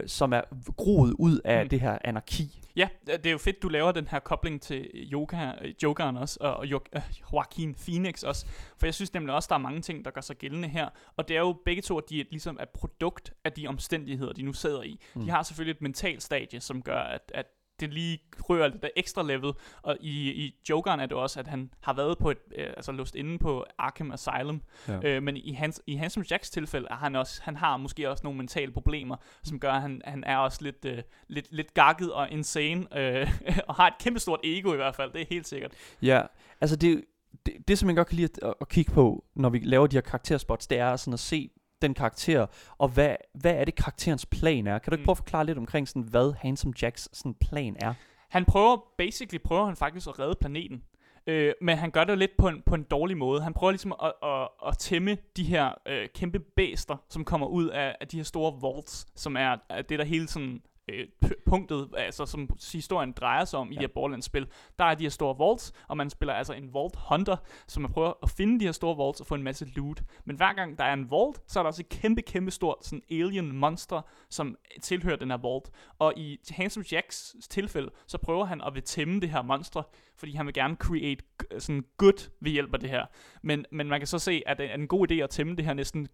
[0.07, 0.41] som er
[0.77, 1.69] groet ud af Mm.
[1.69, 2.61] det her anarki.
[2.75, 5.51] Ja, det er jo fedt, du laver den her kobling til yoga,
[5.83, 7.01] Jokeren også, og, og Jo- øh,
[7.33, 8.45] Joaquin Phoenix også.
[8.77, 10.89] For jeg synes nemlig også, der er mange ting, der gør sig gældende her.
[11.17, 14.33] Og det er jo begge to, at de er ligesom er produkt af de omstændigheder,
[14.33, 14.99] de nu sidder i.
[15.15, 15.21] Mm.
[15.23, 17.45] De har selvfølgelig et mentalt stadie, som gør, at, at
[17.79, 19.53] det lige rører lidt af ekstra level.
[19.81, 22.91] Og i, i Jokeren er det også, at han har været på et, øh, altså
[22.91, 24.61] låst inde på Arkham Asylum.
[24.87, 24.99] Ja.
[25.03, 28.23] Øh, men i hans, i Handsome Jacks tilfælde, er han også, han har måske også
[28.23, 32.13] nogle mentale problemer, som gør, at han, han er også lidt, øh, lidt, lidt gakket
[32.13, 33.31] og insane, øh,
[33.67, 35.71] og har et kæmpestort ego i hvert fald, det er helt sikkert.
[36.01, 36.21] Ja,
[36.61, 37.03] altså det,
[37.45, 39.95] det, det som jeg godt kan lide at, at kigge på, når vi laver de
[39.95, 41.49] her karakterspots, det er sådan at se
[41.81, 42.45] den karakter,
[42.77, 44.79] og hvad, hvad er det karakterens plan er.
[44.79, 45.05] Kan du ikke Mm.
[45.05, 47.93] prøve at forklare lidt omkring, sådan, hvad Handsome Jacks sådan, plan er?
[48.29, 50.83] Han prøver, basically prøver han faktisk at redde planeten.
[51.27, 53.41] Øh, men han gør det lidt på en, på en dårlig måde.
[53.41, 57.67] Han prøver ligesom at, at, at tæmme de her øh, kæmpe bæster, som kommer ud
[57.67, 60.61] af, af de her store vaults, som er, er det, der hele sådan
[60.93, 61.07] øh,
[61.45, 63.79] punktet, altså som historien drejer sig om i Ja.
[63.79, 64.47] de her Borderlands-spil.
[64.79, 67.35] Der er de her store vaults, og man spiller altså en vault hunter,
[67.67, 70.01] som man prøver at finde de her store vaults og få en masse loot.
[70.25, 72.77] Men hver gang der er en vault, så er der også et kæmpe, kæmpe stort
[72.85, 75.69] sådan alien monster, som tilhører den her vault.
[75.99, 79.81] Og i Handsome Jacks tilfælde, så prøver han at vil tæmme det her monster,
[80.17, 81.23] fordi han vil gerne create
[81.59, 83.05] sådan good ved hjælp af det her.
[83.43, 85.65] Men, men man kan så se, at det er en god idé at tæmme det
[85.65, 86.07] her næsten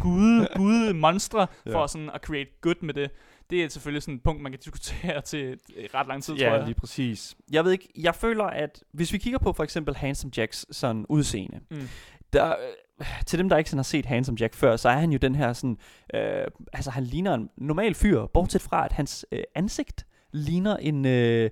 [0.00, 1.86] gude, gude monstre, for Ja.
[1.86, 3.10] sådan at create good med det.
[3.52, 5.58] Det er selvfølgelig sådan et punkt, man kan diskutere til
[5.94, 6.64] ret lang tid, tror Ja, jeg.
[6.64, 7.36] lige præcis.
[7.52, 11.06] Jeg ved ikke, jeg føler, at hvis vi kigger på for eksempel Handsome Jacks sådan
[11.08, 11.88] udseende, Mm.
[12.32, 15.12] der, øh, til dem, der ikke sådan har set Handsome Jack før, så er han
[15.12, 15.76] jo den her sådan,
[16.14, 21.06] øh, altså han ligner en normal fyr, bortset fra, at hans øh, ansigt ligner en,
[21.06, 21.50] øh,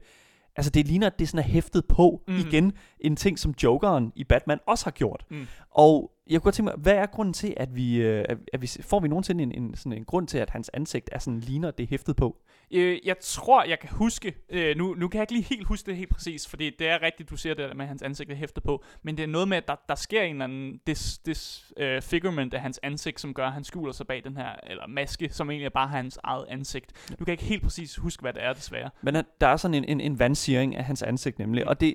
[0.56, 2.36] altså det ligner, at det sådan er hæftet på mm.
[2.36, 5.24] igen, en ting, som Jokeren i Batman også har gjort.
[5.30, 5.46] Mm.
[5.70, 8.62] Og jeg kunne godt tænke mig, hvad er grunden til, at vi, øh, at, at
[8.62, 11.40] vi får vi nogensinde en, en, sådan en grund til, at hans ansigt er sådan
[11.40, 12.36] ligner, det hæftet på?
[12.70, 15.86] Øh, jeg tror, jeg kan huske, øh, nu, nu kan jeg ikke lige helt huske
[15.86, 18.34] det helt præcis, fordi det er rigtigt, du siger det med, at hans ansigt er
[18.34, 21.18] hæftet på, men det er noget med, at der, der sker en eller anden dis,
[21.18, 24.48] dis, øh, figurement af hans ansigt, som gør, at han skjuler sig bag den her,
[24.66, 27.10] eller maske, som egentlig er bare hans eget ansigt.
[27.10, 28.90] Nu kan jeg ikke helt præcis huske, hvad det er, desværre.
[29.02, 31.94] Men der er sådan en, en, en vandsiring af hans ansigt nemlig, og det,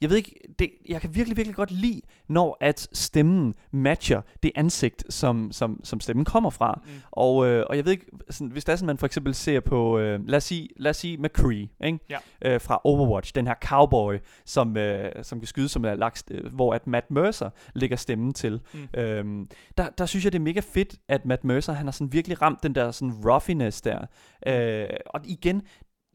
[0.00, 4.52] jeg ved ikke, det, jeg kan virkelig, virkelig godt lide, når at stemmen matcher det
[4.54, 6.80] ansigt, som, som, som stemmen kommer fra.
[6.84, 6.90] Mm.
[7.10, 9.60] Og, øh, og jeg ved ikke, sådan, hvis der er sådan, man for eksempel ser
[9.60, 11.98] på, øh, lad, os sige, lad os sige McCree, ikke?
[12.10, 12.18] Ja.
[12.42, 16.54] Øh, fra Overwatch, den her cowboy, som, øh, som kan skyde, som er lagt, øh,
[16.54, 18.60] hvor at Matt Mercer lægger stemmen til.
[18.74, 19.00] Mm.
[19.00, 22.12] Øhm, der, der synes jeg, det er mega fedt, at Matt Mercer, han har sådan
[22.12, 24.06] virkelig ramt den der sådan ruffiness der.
[24.46, 25.62] Øh, og igen,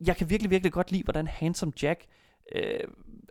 [0.05, 2.05] jeg kan virkelig, virkelig godt lide, hvordan Handsome Jack,
[2.55, 2.79] øh,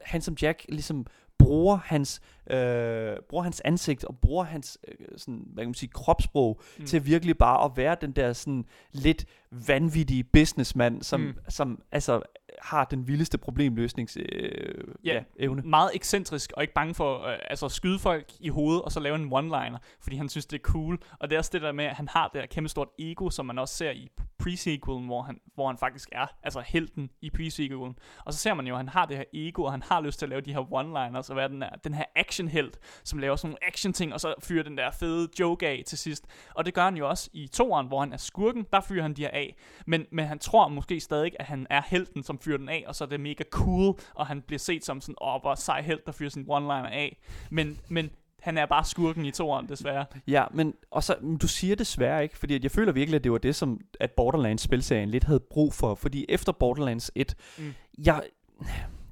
[0.03, 1.07] Handsome Jack ligesom
[1.39, 5.91] bruger hans, øh, bruger hans ansigt og bruger hans øh, sådan, hvad kan man sige,
[5.95, 6.87] kropssprog Mm.
[6.87, 11.35] til virkelig bare at være den der sådan lidt vanvittige businessmand, som, mm.
[11.49, 12.23] som altså
[12.63, 15.15] har den vildeste problemløsnings øh, Ja.
[15.15, 15.63] ja, evne.
[15.63, 19.01] Meget ekscentrisk, og ikke bange for øh, altså at skyde folk i hovedet, og så
[19.01, 20.99] lave en one-liner, fordi han synes, det er cool.
[21.21, 23.31] Og det er også det der med, at han har det her kæmpe stort ego,
[23.31, 24.09] som man også ser i
[24.43, 27.95] pre-sequelen, hvor han, hvor han faktisk er, altså helten i pre-sequelen.
[28.25, 30.19] Og så ser man jo, at han har det her ego, og han har lyst
[30.19, 32.73] til at lave de her one-liners, og være den, her, den her action-held,
[33.05, 36.27] som laver sådan nogle action-ting, og så fyrer den der fede joke af til sidst.
[36.55, 39.15] Og det gør han jo også i toeren, hvor han er skurken, der fyrer han
[39.15, 39.57] de her af.
[39.87, 42.95] Men, men han tror måske stadig, at han er helten, som fyrer den af, og
[42.95, 46.01] så er det mega cool, og han bliver set som sådan, åh, hvor sej held,
[46.07, 47.19] der fyrer sin one-liner af.
[47.51, 48.11] Men, men
[48.41, 50.05] han er bare skurken i toeren, desværre.
[50.27, 53.33] Ja, men og så, men du siger desværre ikke, fordi jeg føler virkelig, at det
[53.33, 57.65] var det, som at Borderlands spilserien lidt havde brug for, fordi efter Borderlands 1, Mm.
[57.65, 57.75] mm.
[58.07, 58.23] jeg,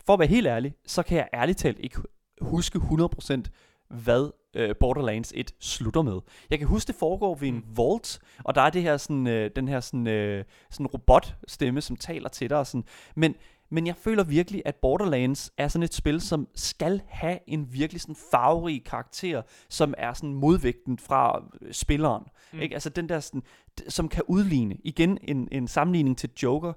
[0.06, 1.98] for at være helt ærlig, så kan jeg ærligt talt ikke
[2.40, 3.40] huske 100%
[3.88, 6.20] hvad øh, Borderlands 1 slutter med.
[6.50, 9.50] Jeg kan huske, det foregår ved en vault, og der er det her sådan, øh,
[9.56, 12.58] den her sådan, øh, sådan robotstemme, som taler til dig.
[12.58, 12.84] Og sådan.
[13.16, 13.34] Men,
[13.70, 18.00] men jeg føler virkelig, at Borderlands er sådan et spil, som skal have en virkelig
[18.00, 22.22] sådan farverig karakter, som er sådan modvægten fra øh, spilleren.
[22.52, 22.56] Mm.
[22.56, 22.62] Mm.
[22.62, 22.74] Ikke?
[22.74, 23.42] Altså den der sådan,
[23.88, 26.72] som kan udligne, igen en, en sammenligning til Joker,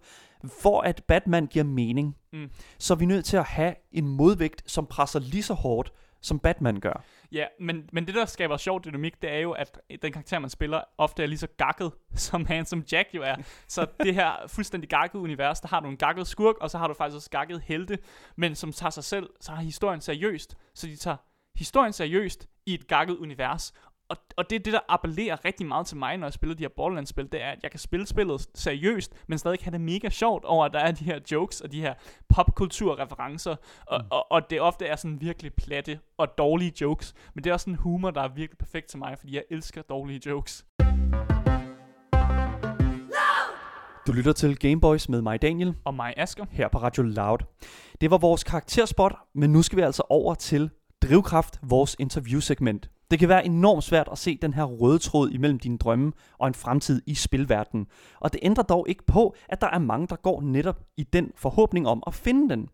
[0.61, 2.49] for at Batman giver mening, Mm.
[2.77, 6.39] så er vi nødt til at have en modvægt, som presser lige så hårdt, som
[6.39, 7.03] Batman gør.
[7.31, 10.49] Ja, men, men det der skaber sjov dynamik, det er jo, at den karakter, man
[10.49, 13.35] spiller, ofte er lige så gakket, som Handsome Jack jo er.
[13.67, 16.87] Så det her fuldstændig gakket univers, der har du en gakket skurk, og så har
[16.87, 17.97] du faktisk også gakket helte,
[18.35, 20.55] men som tager sig selv, så har historien seriøst.
[20.73, 21.17] Så de tager
[21.55, 23.73] historien seriøst i et gakket univers
[24.11, 26.63] og, og det er det, der appellerer rigtig meget til mig, når jeg spiller de
[26.63, 30.09] her Borderlands-spil, det er, at jeg kan spille spillet seriøst, men stadig have det mega
[30.09, 31.93] sjovt over, at der er de her jokes og de her
[32.29, 33.55] popkulturreferencer,
[33.87, 34.07] og, mm.
[34.11, 37.69] og, og det ofte er sådan virkelig platte og dårlige jokes, men det er også
[37.69, 40.65] en humor, der er virkelig perfekt til mig, fordi jeg elsker dårlige jokes.
[44.07, 46.45] Du lytter til Gameboys med mig Daniel, Og mig, Asker.
[46.51, 47.37] her på Radio Loud.
[48.01, 50.69] Det var vores karakterspot, men nu skal vi altså over til
[51.01, 52.89] Drivkraft, vores interviewsegment.
[53.11, 56.47] Det kan være enormt svært at se den her røde tråd imellem dine drømme og
[56.47, 57.87] en fremtid i spilverdenen.
[58.19, 61.31] Og det ændrer dog ikke på, at der er mange, der går netop i den
[61.35, 62.69] forhåbning om at finde den.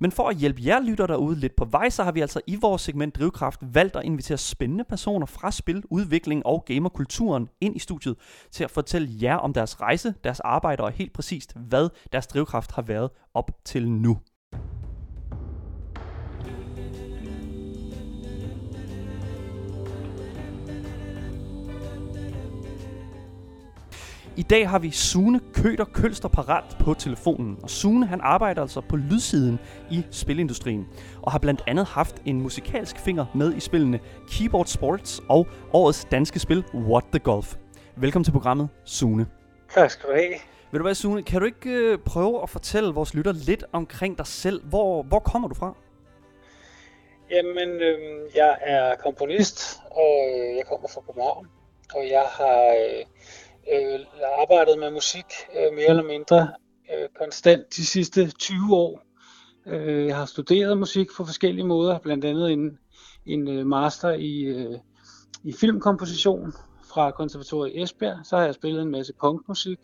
[0.00, 2.56] Men for at hjælpe jer lytter derude lidt på vej, så har vi altså i
[2.56, 7.78] vores segment Drivkraft valgt at invitere spændende personer fra spil, udvikling og gamerkulturen ind i
[7.78, 8.16] studiet
[8.50, 12.72] til at fortælle jer om deres rejse, deres arbejde og helt præcist, hvad deres drivkraft
[12.72, 14.18] har været op til nu.
[24.38, 27.58] I dag har vi Sune Køter Kølster parat på telefonen.
[27.62, 29.58] Og Sune han arbejder altså på lydsiden
[29.90, 30.86] i spilindustrien.
[31.22, 36.04] Og har blandt andet haft en musikalsk finger med i spillene Keyboard Sports og årets
[36.10, 37.54] danske spil What the Golf.
[37.96, 39.26] Velkommen til programmet, Sune.
[39.74, 40.34] Tak skal du have.
[40.70, 44.18] Ved du hvad, Sune, kan du ikke øh, prøve at fortælle vores lytter lidt omkring
[44.18, 44.64] dig selv?
[44.64, 45.76] Hvor, hvor kommer du fra?
[47.30, 47.98] Jamen, øh,
[48.34, 51.46] jeg er komponist, og jeg kommer fra København.
[51.94, 53.04] Og jeg har øh,
[53.72, 54.00] øh,
[54.40, 55.26] arbejdet med musik
[55.56, 56.48] øh, mere eller mindre
[56.92, 59.02] øh, konstant de sidste 20 år.
[59.66, 62.78] Øh, jeg har studeret musik på forskellige måder, blandt andet en,
[63.26, 64.78] en øh, master i, øh,
[65.44, 66.52] i filmkomposition
[66.84, 68.18] fra Konservatoriet i Esbjerg.
[68.24, 69.78] Så har jeg spillet en masse punkmusik.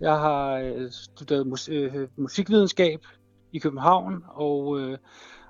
[0.00, 3.00] Jeg har øh, studeret mus- øh, musikvidenskab
[3.52, 4.98] i København, og, øh,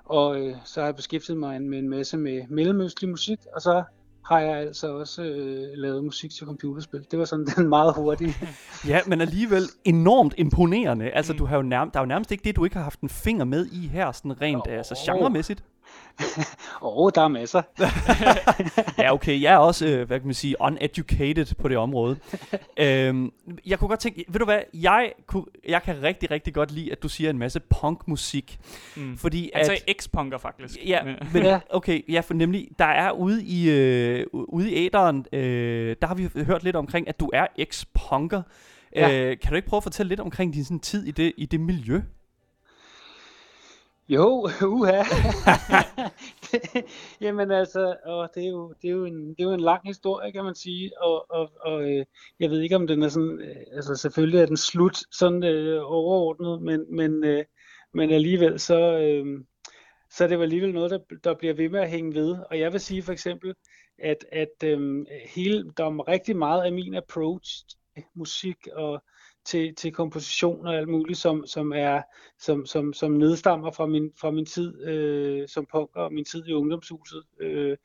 [0.05, 3.83] og øh, så har jeg beskæftiget mig med en masse med mellemøstlig musik, og så
[4.25, 7.05] har jeg altså også øh, lavet musik til computerspil.
[7.11, 8.35] Det var sådan den meget hurtige.
[8.87, 11.09] Ja, men alligevel enormt imponerende.
[11.09, 13.01] Altså, du har jo nærmest, der er jo nærmest ikke det, du ikke har haft
[13.01, 14.73] en finger med i her, sådan rent oh.
[14.73, 15.63] altså, genremæssigt.
[16.81, 17.61] Åh, oh, der er masser.
[19.03, 22.17] Ja, okay, jeg er også, øh, hvad kan man sige, uneducated på det område.
[22.79, 23.31] øhm,
[23.65, 26.91] jeg kunne godt tænke, ved du hvad, jeg, kunne, jeg kan rigtig, rigtig godt lide,
[26.91, 28.59] at du siger en masse punkmusik.
[28.95, 29.17] Mm.
[29.17, 30.77] Fordi Han at, sagde X-punker faktisk.
[30.85, 30.99] Ja,
[31.33, 36.07] Men- okay, ja, for nemlig, der er ude i, øh, ude i æderen, øh, der
[36.07, 38.41] har vi hørt lidt omkring, at du er ex-punker.
[38.95, 39.21] Ja.
[39.29, 41.45] Øh, kan du ikke prøve at fortælle lidt omkring din sådan, tid i det, i
[41.45, 42.01] det miljø?
[44.11, 45.03] Jo, uha.
[47.21, 49.87] Jamen altså, og det, er jo, det, er jo en, det er jo en lang
[49.87, 52.05] historie, kan man sige, og, og, og øh,
[52.39, 55.81] jeg ved ikke, om den er sådan, øh, altså selvfølgelig er den slut sådan øh,
[55.83, 57.45] overordnet, men, men, øh,
[57.93, 59.43] men alligevel så, øh,
[60.09, 62.59] så er det jo alligevel noget, der, der bliver ved med at hænge ved, og
[62.59, 63.53] jeg vil sige for eksempel,
[63.99, 67.65] at, at øh, hele, der er rigtig meget af min approach
[68.15, 69.03] musik og
[69.45, 72.01] til, til komposition og alt muligt, som, som er
[72.39, 76.47] som, som, som nedstammer fra min, fra min tid øh, som punker og min tid
[76.47, 77.23] i ungdomshuset.
[77.41, 77.77] Øh,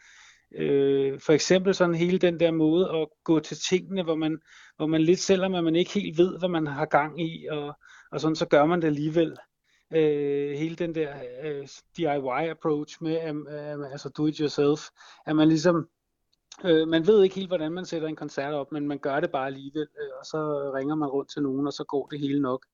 [0.54, 4.38] øh, for eksempel sådan hele den der måde at gå til tingene, hvor man,
[4.76, 7.74] hvor man lidt selvom at man ikke helt ved, hvad man har gang i, og,
[8.12, 9.36] og sådan, så gør man det alligevel.
[9.94, 11.14] Øh, hele den der
[11.44, 14.80] øh, DIY approach med, øh, altså do it yourself,
[15.26, 15.88] at man ligesom
[16.64, 19.30] Øh, man ved ikke helt, hvordan man sætter en koncert op, men man gør det
[19.30, 22.42] bare alligevel, øh, og så ringer man rundt til nogen, og så går det hele
[22.42, 22.66] nok.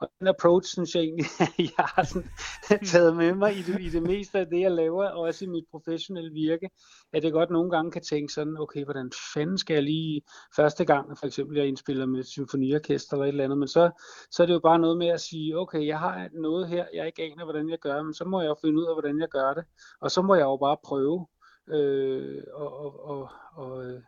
[0.00, 1.26] Og den approach, synes jeg egentlig,
[1.76, 2.30] jeg har sådan,
[2.92, 5.48] taget med mig i det, i det meste af det, jeg laver, og også i
[5.48, 6.70] mit professionelle virke,
[7.12, 10.22] at jeg godt nogle gange kan tænke sådan, okay, hvordan fanden skal jeg lige
[10.56, 13.90] første gang, for eksempel jeg indspiller med et symfoniorkester eller et eller andet, men så,
[14.30, 17.06] så er det jo bare noget med at sige, okay, jeg har noget her, jeg
[17.06, 19.28] ikke aner, hvordan jeg gør, men så må jeg jo finde ud af, hvordan jeg
[19.28, 19.64] gør det,
[20.00, 21.26] og så må jeg jo bare prøve,
[21.70, 24.02] øh, og, og, og, og øh,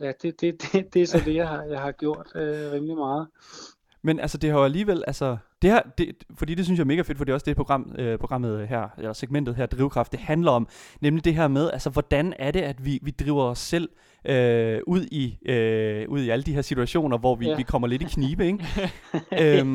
[0.00, 2.96] ja, det, det, det, det er så det, jeg har, jeg har gjort øh, rimelig
[2.96, 3.28] meget.
[4.02, 6.86] Men altså, det har jo alligevel, altså, det her, det, fordi det synes jeg er
[6.86, 10.12] mega fedt, for det er også det program, øh, programmet her, eller segmentet her, Drivkraft,
[10.12, 10.68] det handler om,
[11.00, 13.88] nemlig det her med, altså, hvordan er det, at vi, vi driver os selv
[14.24, 17.50] øh, ud, i, øh, ud i alle de her situationer, hvor vi, ja.
[17.50, 17.56] Ja.
[17.56, 18.64] vi kommer lidt i knibe, ikke?
[19.42, 19.72] øhm,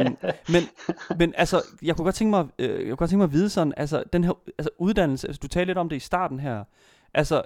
[0.49, 0.63] men,
[1.19, 3.49] men altså, jeg kunne godt tænke mig, øh, jeg kunne godt tænke mig at vide
[3.49, 6.63] sådan, altså, den her altså, uddannelse, altså, du talte lidt om det i starten her,
[7.13, 7.41] altså,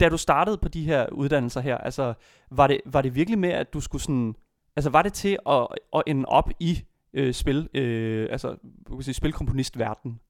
[0.00, 2.14] da du startede på de her uddannelser her, altså,
[2.50, 4.34] var det, var det virkelig med, at du skulle sådan,
[4.76, 8.56] altså, var det til at, at ende op i øh, spil, øh, altså,
[8.88, 10.20] du kan sige, spilkomponistverden?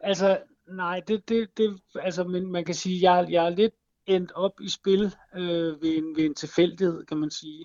[0.00, 3.74] Altså, nej, det, det, det altså, men man kan sige, jeg, jeg er lidt
[4.06, 7.64] endt op i spil øh, ved, en, ved en tilfældighed, kan man sige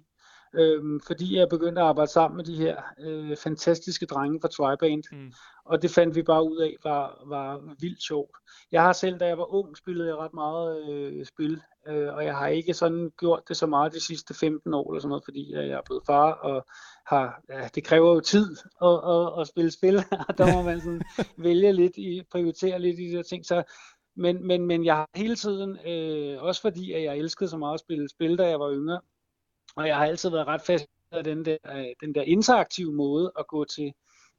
[0.58, 5.04] øhm, fordi jeg begyndte at arbejde sammen med de her øh, fantastiske drenge fra Triband.
[5.12, 5.34] Mm.
[5.66, 8.38] Og det fandt vi bare ud af var, var vildt sjovt.
[8.72, 12.26] Jeg har selv, da jeg var ung, spillet jeg ret meget øh, spil, øh, og
[12.26, 15.24] jeg har ikke sådan gjort det så meget de sidste 15 år eller sådan noget,
[15.24, 16.66] fordi jeg er blevet far, og
[17.06, 19.98] har, ja, det kræver jo tid at, at, at spille spil,
[20.30, 21.02] og der må man sådan
[21.48, 23.46] vælge lidt, i, prioritere lidt i de der ting.
[23.46, 23.64] Så
[24.16, 27.74] men, men, men jeg har hele tiden, øh, også fordi at jeg elskede så meget
[27.74, 29.00] at spille spil, da jeg var yngre,
[29.78, 33.32] og jeg har altid været ret fast af den der, øh, den der interaktive måde
[33.40, 33.94] at gå til,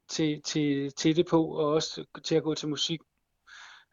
[0.09, 2.99] til, til, til det på, og også til at gå til musik.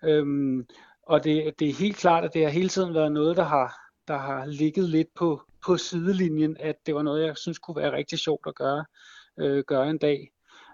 [0.04, 0.66] Øhm,
[1.02, 3.74] og det, det er helt klart, at det har hele tiden været noget, der har,
[4.08, 7.92] der har ligget lidt på, på sidelinjen, at det var noget, jeg synes kunne være
[7.92, 8.84] rigtig sjovt at gøre,
[9.40, 10.30] øh, gøre en dag.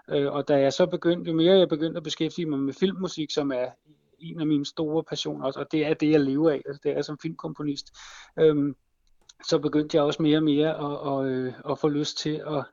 [0.09, 3.31] Øh, og da jeg så begyndte, jo mere jeg begyndte at beskæftige mig med filmmusik,
[3.31, 3.67] som er
[4.19, 6.97] en af mine store passioner også, og det er det, jeg lever af, altså det
[6.97, 7.87] er som filmkomponist,
[8.39, 8.75] øhm,
[9.47, 12.65] så begyndte jeg også mere og mere at, at, at, at få lyst til at,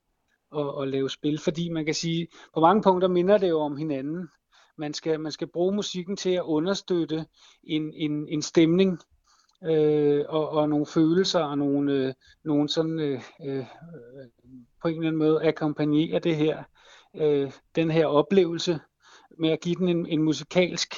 [0.56, 3.76] at, at lave spil, fordi man kan sige, på mange punkter minder det jo om
[3.76, 4.28] hinanden.
[4.78, 7.26] Man skal, man skal bruge musikken til at understøtte
[7.64, 8.98] en, en, en stemning,
[9.64, 13.64] øh, og, og nogle følelser og nogle, øh, nogle sådan øh, øh,
[14.83, 16.62] på en eller anden måde akkompagnere det her,
[17.16, 18.80] øh, den her oplevelse
[19.38, 20.94] med at give den en, en musikalsk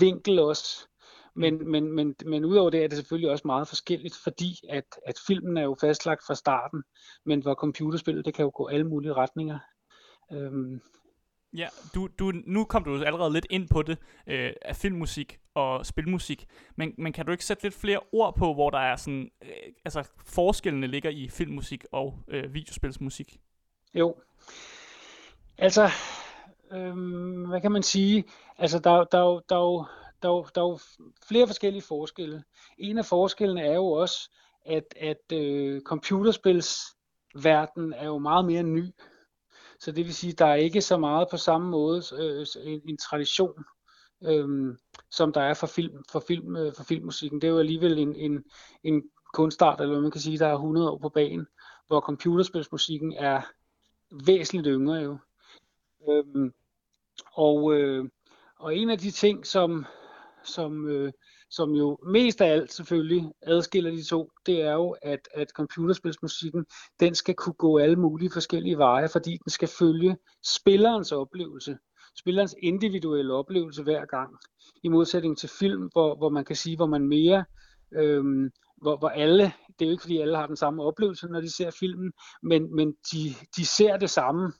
[0.00, 0.88] vinkel også.
[1.36, 5.14] Men, men, men, men udover det er det selvfølgelig også meget forskelligt, fordi at, at
[5.26, 6.82] filmen er jo fastlagt fra starten,
[7.24, 9.58] men hvor computerspillet, det kan jo gå alle mulige retninger.
[10.32, 10.80] Øhm.
[11.56, 15.86] Ja, du, du, nu kom du allerede lidt ind på det, øh, af filmmusik og
[15.86, 16.46] spilmusik,
[16.76, 19.72] men, men kan du ikke sætte lidt flere ord på, hvor der er sådan, øh,
[19.84, 23.36] altså forskellene ligger i filmmusik og øh, videospilsmusik?
[23.94, 24.16] Jo,
[25.58, 25.90] altså
[26.72, 28.24] øhm, hvad kan man sige?
[28.58, 30.78] Altså, der, der, der, der, der, der er jo
[31.28, 32.44] flere forskellige forskelle.
[32.78, 34.30] En af forskellene er jo også,
[34.66, 38.94] at, at øh, computerspilsverdenen er jo meget mere ny.
[39.80, 42.96] Så det vil sige, der er ikke så meget på samme måde øh, en, en
[42.96, 43.64] tradition,
[44.24, 44.76] øh,
[45.10, 47.40] som der er for, film, for, film, øh, for filmmusikken.
[47.40, 48.44] Det er jo alligevel en, en,
[48.84, 49.02] en
[49.34, 51.46] kunstart, eller hvad man kan sige, der er 100 år på banen,
[51.86, 53.42] hvor computerspilsmusikken er
[54.26, 55.18] væsentligt yngre jo.
[56.08, 56.50] Øh,
[57.32, 58.04] og, øh,
[58.58, 59.86] og en af de ting, som,
[60.46, 61.12] som, øh,
[61.50, 66.66] som jo mest af alt selvfølgelig adskiller de to, det er jo, at, at computerspilsmusikken,
[67.00, 71.78] den skal kunne gå alle mulige forskellige veje, fordi den skal følge spillerens oplevelse,
[72.18, 74.36] spillerens individuelle oplevelse hver gang.
[74.82, 77.44] I modsætning til film, hvor, hvor man kan sige, hvor man mere,
[77.94, 81.40] øhm, hvor, hvor alle, det er jo ikke fordi alle har den samme oplevelse, når
[81.40, 84.52] de ser filmen, men, men de, de ser det samme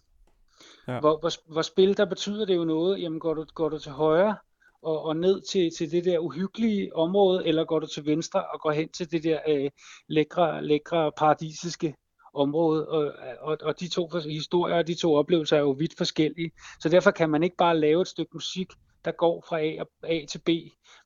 [0.89, 1.01] Ja.
[1.01, 3.93] Hvor, hvor, hvor spil, der betyder det jo noget, jamen går du, går du til
[3.93, 4.37] højre
[4.83, 8.61] og, og ned til, til det der uhyggelige område, eller går du til venstre og
[8.61, 9.71] går hen til det der øh,
[10.09, 11.95] lækre, lækre paradisiske
[12.35, 16.51] område, og, og, og de to historier og de to oplevelser er jo vidt forskellige.
[16.81, 18.73] Så derfor kan man ikke bare lave et stykke musik,
[19.05, 20.49] der går fra A, A til B.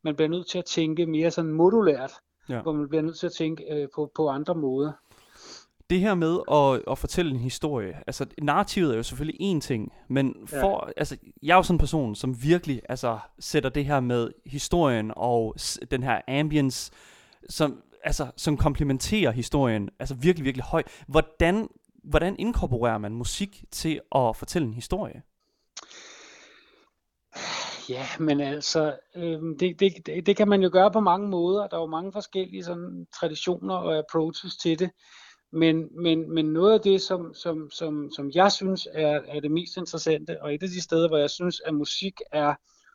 [0.05, 2.13] Man bliver nødt til at tænke mere sådan modulært,
[2.49, 2.63] ja.
[2.63, 4.93] hvor man bliver nødt til at tænke øh, på, på andre måder
[5.91, 9.93] det her med at, at fortælle en historie, altså narrativet er jo selvfølgelig en ting,
[10.09, 10.93] men for, ja.
[10.97, 15.13] altså, jeg er jo sådan en person, som virkelig altså, sætter det her med historien
[15.17, 15.55] og
[15.91, 16.93] den her ambience,
[17.49, 20.87] som, altså, som komplementerer historien, altså virkelig, virkelig højt.
[21.09, 21.69] Hvordan,
[22.05, 25.23] hvordan inkorporerer man musik til at fortælle en historie?
[27.89, 31.67] Ja, men altså, øh, det, det, det, det kan man jo gøre på mange måder.
[31.67, 34.91] Der er jo mange forskellige sådan, traditioner og approaches til det.
[35.53, 39.51] Men, men, men noget af det, som, som, som, som jeg synes er, er det
[39.51, 42.55] mest interessante, og et af de steder, hvor jeg synes, at musik er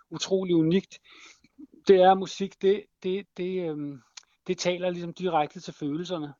[0.09, 0.99] utrolig unikt,
[1.87, 4.01] det er, at musik, det, det, det, øhm,
[4.47, 6.33] det taler ligesom direkte til følelserne.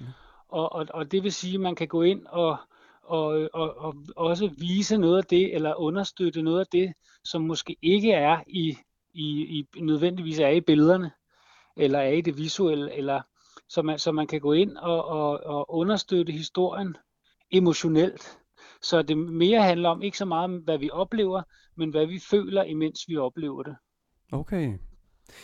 [0.00, 0.06] Mm.
[0.48, 2.56] Og, og, og det vil sige, at man kan gå ind og,
[3.02, 6.92] og, og, og også vise noget af det, eller understøtte noget af det,
[7.24, 8.76] som måske ikke er i,
[9.12, 9.24] i,
[9.74, 11.10] i nødvendigvis er i billederne,
[11.76, 13.22] eller er i det visuelle, eller
[13.74, 16.96] så man, så man kan gå ind og, og, og understøtte historien
[17.50, 18.38] emotionelt.
[18.82, 21.42] Så det mere handler om ikke så meget om, hvad vi oplever,
[21.76, 23.76] men hvad vi føler, imens vi oplever det.
[24.32, 24.78] Okay.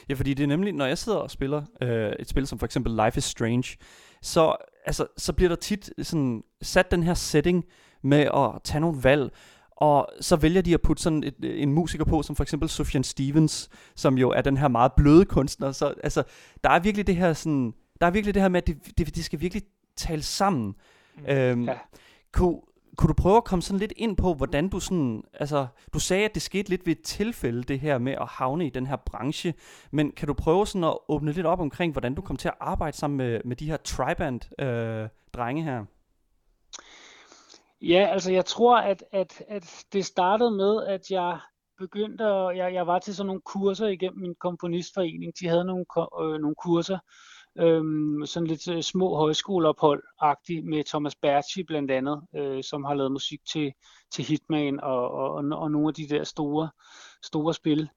[0.09, 2.67] Ja, fordi det er nemlig, når jeg sidder og spiller øh, et spil som for
[2.67, 3.77] eksempel Life is Strange,
[4.23, 7.65] så, altså, så bliver der tit sådan, sat den her setting
[8.03, 9.31] med at tage nogle valg,
[9.77, 13.05] og så vælger de at putte sådan et, en musiker på, som for eksempel Sufjan
[13.05, 15.73] Stevens, som jo er den her meget bløde kunstner.
[15.73, 16.23] Så altså,
[16.65, 19.05] der er virkelig det her sådan der er virkelig det her med, at de, de,
[19.05, 19.63] de skal virkelig
[19.97, 20.75] tale sammen.
[21.17, 21.27] Mm.
[21.27, 21.79] Øhm, ja.
[22.33, 22.61] kunne,
[22.97, 26.25] kunne du prøve at komme sådan lidt ind på, hvordan du sådan, altså, du sagde,
[26.25, 28.97] at det skete lidt ved et tilfælde, det her med at havne i den her
[28.97, 29.55] branche,
[29.91, 32.55] men kan du prøve sådan at åbne lidt op omkring, hvordan du kom til at
[32.61, 35.09] arbejde sammen med, med de her triband øh,
[35.57, 35.85] her?
[37.83, 41.39] Ja, altså jeg tror, at, at, at det startede med, at jeg
[41.79, 45.33] begyndte at, jeg, jeg var til sådan nogle kurser igennem min komponistforening.
[45.41, 45.85] De havde nogle,
[46.23, 46.99] øh, nogle kurser,
[47.61, 53.13] øhm, sådan lidt øh, små højskoleophold-agtigt med Thomas Berchi blandt andet, øh, som har lavet
[53.13, 53.73] musik til,
[54.13, 56.71] til Hitman og, og, og, og nogle af de der store,
[57.23, 57.91] store spil.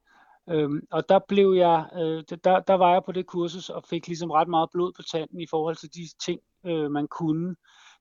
[0.49, 4.07] Øhm, og der blev jeg, øh, der, der var jeg på det kursus og fik
[4.07, 7.55] ligesom ret meget blod på tanden i forhold til de ting, øh, man kunne.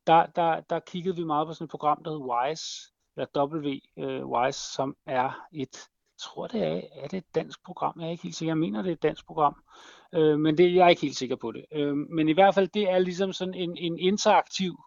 [0.07, 3.69] Der, der, der kiggede vi meget på sådan et program, der hed WISE, eller W
[3.99, 8.07] øh, WISE, som er et, jeg tror det er, er det et dansk program, jeg
[8.07, 9.63] er ikke helt sikker, jeg mener det er et dansk program,
[10.15, 11.65] øh, men det, jeg er ikke helt sikker på det.
[11.73, 14.79] Øh, men i hvert fald, det er ligesom sådan en, en interaktiv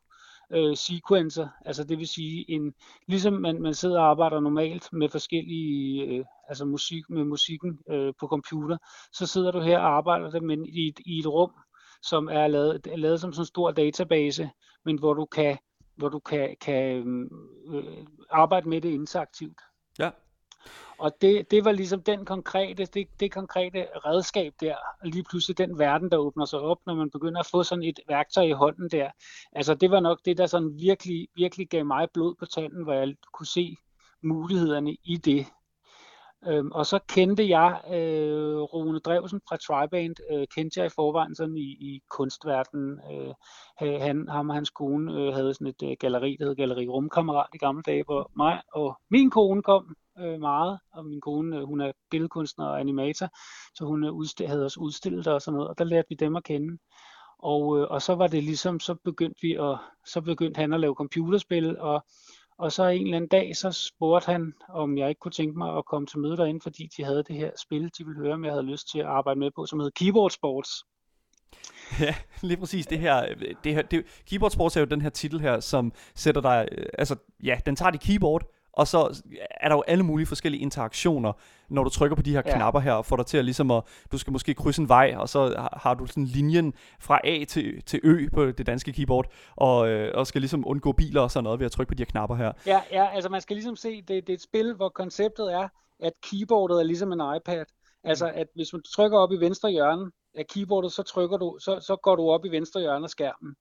[0.51, 2.73] øh, sequencer, altså det vil sige, en,
[3.07, 8.13] ligesom man, man sidder og arbejder normalt med forskellige, øh, altså musik, med musikken øh,
[8.19, 8.77] på computer,
[9.13, 11.51] så sidder du her og arbejder det, men i et, i et rum,
[12.01, 14.49] som er lavet, er lavet som sådan en stor database,
[14.85, 15.57] men hvor du kan,
[15.95, 17.05] hvor du kan, kan
[17.67, 19.61] øh, arbejde med det interaktivt.
[19.99, 20.09] Ja.
[20.97, 25.57] Og det, det var ligesom den konkrete, det, det konkrete redskab der, og lige pludselig
[25.57, 28.51] den verden, der åbner sig op, når man begynder at få sådan et værktøj i
[28.51, 29.09] hånden der.
[29.51, 32.93] Altså det var nok det, der sådan virkelig, virkelig gav mig blod på tanden, hvor
[32.93, 33.75] jeg kunne se
[34.23, 35.45] mulighederne i det.
[36.47, 41.35] Øhm, og så kendte jeg øh, Rune Drevsen fra Triband, øh, kendte jeg i forvejen
[41.35, 42.99] sådan i, i kunstverdenen.
[43.11, 43.33] Øh,
[44.01, 47.47] han, ham og hans kone øh, havde sådan et øh, galleri, der hed Galleri Rumkammerat
[47.53, 51.63] i gamle dage, hvor mig og min kone kom øh, meget, og min kone, øh,
[51.63, 53.29] hun er billedkunstner og animator,
[53.75, 56.35] så hun øh, havde også udstillet der og sådan noget, og der lærte vi dem
[56.35, 56.77] at kende.
[57.39, 60.79] Og, øh, og så var det ligesom, så begyndte vi at, så begyndte han at
[60.79, 62.05] lave computerspil, og
[62.57, 65.77] og så en eller anden dag, så spurgte han, om jeg ikke kunne tænke mig
[65.77, 68.45] at komme til møde derinde, fordi de havde det her spil, de ville høre, om
[68.45, 70.71] jeg havde lyst til at arbejde med på, som hedder Keyboard Sports.
[71.99, 75.09] Ja, lige præcis det her, øh, det her det, Keyboard Sports er jo den her
[75.09, 78.43] titel her, som sætter dig, øh, altså ja, den tager dit keyboard,
[78.77, 79.21] og så
[79.61, 81.33] er der jo alle mulige forskellige interaktioner,
[81.69, 82.55] når du trykker på de her ja.
[82.55, 85.15] knapper her, og får dig til at ligesom at, du skal måske krydse en vej,
[85.17, 89.25] og så har du sådan linjen fra A til, til Ø på det danske keyboard,
[89.55, 92.01] og, øh, og skal ligesom undgå biler og sådan noget ved at trykke på de
[92.01, 92.51] her knapper her.
[92.65, 95.67] Ja, ja altså man skal ligesom se, det, det er et spil, hvor konceptet er,
[95.99, 97.65] at keyboardet er ligesom en iPad.
[98.03, 101.79] Altså at hvis du trykker op i venstre hjørne af keyboardet, så trykker du, så,
[101.79, 103.55] så går du op i venstre hjørne af skærmen.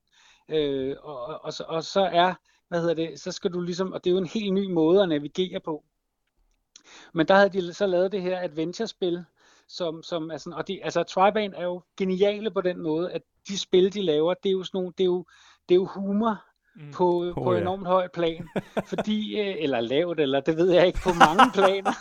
[0.48, 2.34] Øh, og, og, og, og så er
[2.68, 5.02] hvad hedder det, så skal du ligesom, og det er jo en helt ny måde
[5.02, 5.84] at navigere på.
[7.12, 9.24] Men der havde de så lavet det her adventure-spil,
[9.68, 13.22] som, som er sådan, og de, altså Triband er jo geniale på den måde, at
[13.48, 15.24] de spil, de laver, det er jo sådan nogle, det er jo,
[15.68, 16.44] det er jo humor,
[16.76, 16.92] mm.
[16.92, 17.60] på, oh, på ja.
[17.60, 18.48] enormt højt plan.
[18.92, 21.92] Fordi, øh, eller lavt, eller det ved jeg ikke, på mange planer.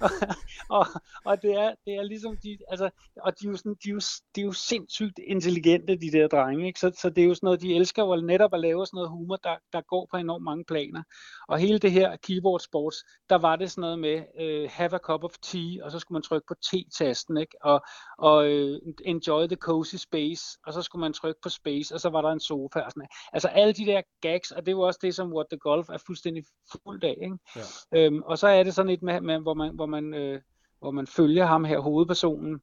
[0.00, 0.10] og,
[0.78, 0.86] og,
[1.24, 3.92] og det, er, det er ligesom, de, altså, og de er, jo sådan, de, er
[3.92, 4.00] jo,
[4.34, 6.66] de er jo sindssygt intelligente, de der drenge.
[6.66, 6.80] Ikke?
[6.80, 9.10] Så, så det er jo sådan noget, de elsker jo netop at lave sådan noget
[9.10, 11.02] humor, der, der går på enormt mange planer.
[11.48, 12.96] Og hele det her keyboard sports,
[13.30, 16.16] der var det sådan noget med, uh, have a cup of tea, og så skulle
[16.16, 17.56] man trykke på T-tasten, ikke?
[17.64, 17.80] og,
[18.18, 22.08] og uh, enjoy the cozy space, og så skulle man trykke på space, og så
[22.08, 24.80] var der en sofa og sådan Altså alle de der gags, og det er jo
[24.80, 27.18] også det, som What the Golf er fuldstændig fuld af.
[27.22, 27.38] Ikke?
[27.56, 28.06] Ja.
[28.06, 30.40] Øhm, og så er det sådan et, med, med, hvor, man, hvor, man, øh,
[30.78, 32.60] hvor man følger ham her, hovedpersonen,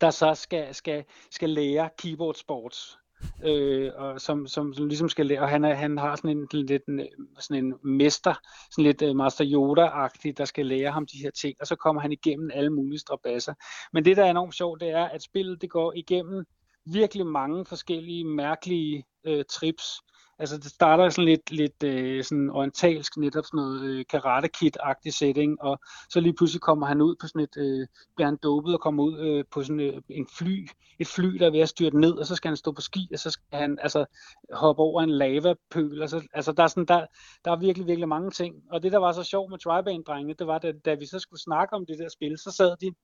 [0.00, 2.98] der så skal, skal, skal lære keyboard sports.
[3.44, 6.48] øh, og som, som, som ligesom skal lære, og han, er, han har sådan en,
[6.52, 6.82] lidt,
[7.38, 8.34] sådan en mester,
[8.70, 12.02] sådan lidt uh, Master Yoda-agtig, der skal lære ham de her ting, og så kommer
[12.02, 13.54] han igennem alle mulige strabasser.
[13.92, 16.44] Men det, der er enormt sjovt, det er, at spillet det går igennem
[16.92, 19.84] virkelig mange forskellige mærkelige øh, trips.
[20.38, 25.10] Altså det starter sådan lidt, lidt øh, sådan orientalsk, netop sådan noget øh, karate kid-agtig
[25.10, 25.78] setting, og
[26.10, 29.04] så lige pludselig kommer han ud på sådan et, øh, bliver han dopet og kommer
[29.04, 30.68] ud øh, på sådan øh, en fly,
[30.98, 33.08] et fly, der er ved at styrte ned, og så skal han stå på ski,
[33.12, 34.04] og så skal han altså
[34.52, 37.06] hoppe over en lavapøl, og så, altså der er, sådan, der,
[37.44, 38.54] der er virkelig, virkelig mange ting.
[38.70, 41.40] Og det, der var så sjovt med Tribane-drengene, det var, da, da vi så skulle
[41.40, 42.94] snakke om det der spil, så sad de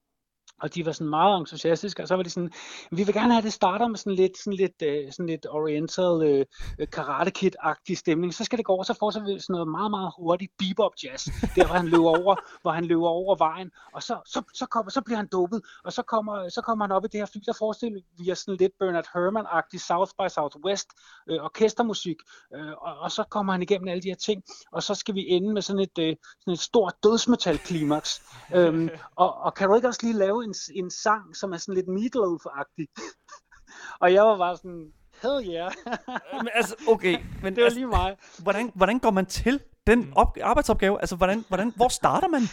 [0.63, 2.53] og de var sådan meget entusiastiske, og så var de sådan,
[2.91, 6.47] vi vil gerne have, det starter med sådan lidt, sådan lidt, uh, sådan lidt oriental
[6.81, 8.35] uh, karate kid-agtig stemning.
[8.35, 11.29] Så skal det gå over, så får så sådan noget meget, meget hurtigt bebop jazz,
[11.57, 14.91] der hvor han løber over, hvor han løber over vejen, og så, så, så, kommer,
[14.91, 17.41] så bliver han dubbet, og så kommer, så kommer han op i det her fly,
[17.47, 20.89] der forestiller vi er sådan lidt Bernard Herrmann-agtig South by Southwest
[21.31, 22.17] uh, orkestermusik,
[22.57, 24.43] uh, og, og, så kommer han igennem alle de her ting,
[24.73, 28.23] og så skal vi ende med sådan et, uh, sådan et stort dødsmetal-klimaks.
[28.57, 28.91] um,
[29.23, 31.89] og, og kan du ikke også lige lave en, en sang, som er sådan lidt
[31.89, 32.87] meatloaf-agtig.
[34.03, 34.93] og jeg var bare sådan,
[35.23, 35.73] hell yeah.
[36.33, 37.19] men altså, okay.
[37.43, 38.17] Men det var altså, lige mig.
[38.43, 41.01] Hvordan, hvordan går man til den op, arbejdsopgave?
[41.01, 42.43] Altså, hvordan, hvordan, hvor starter man?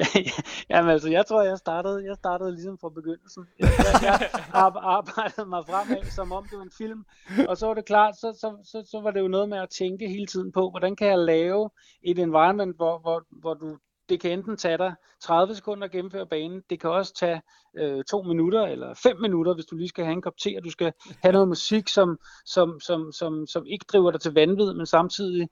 [0.00, 0.30] ja, ja,
[0.70, 3.44] jamen altså, jeg tror, jeg startede, jeg startede ligesom fra begyndelsen.
[3.58, 7.04] Jeg, jeg, jeg arbejdede mig fremad, som om det var en film.
[7.48, 9.70] Og så var det klart, så, så, så, så var det jo noget med at
[9.70, 11.70] tænke hele tiden på, hvordan kan jeg lave
[12.02, 13.78] et environment, hvor, hvor, hvor du
[14.12, 17.42] det kan enten tage dig 30 sekunder at gennemføre banen, det kan også tage
[17.76, 20.64] øh, to minutter eller fem minutter, hvis du lige skal have en kop te, og
[20.64, 20.92] du skal
[21.22, 25.48] have noget musik, som, som, som, som, som ikke driver dig til vanvid, men samtidig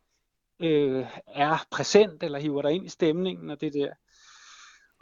[0.63, 3.93] øh, er præsent eller hiver dig ind i stemningen og det der.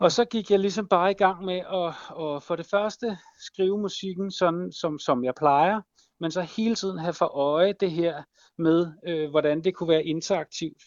[0.00, 1.88] Og så gik jeg ligesom bare i gang med at,
[2.24, 5.80] at for det første skrive musikken sådan, som, som jeg plejer,
[6.20, 8.22] men så hele tiden have for øje det her
[8.58, 10.82] med, øh, hvordan det kunne være interaktivt.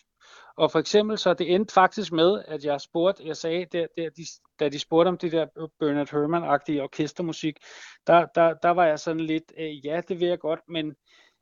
[0.58, 4.10] Og for eksempel så det endte faktisk med, at jeg spurgte, jeg sagde, der, der,
[4.10, 4.26] de,
[4.60, 5.46] da de spurgte om det der
[5.80, 7.58] Bernard Herrmann-agtige orkestermusik,
[8.08, 10.96] der, der, der var jeg sådan lidt, øh, ja, det vil jeg godt, men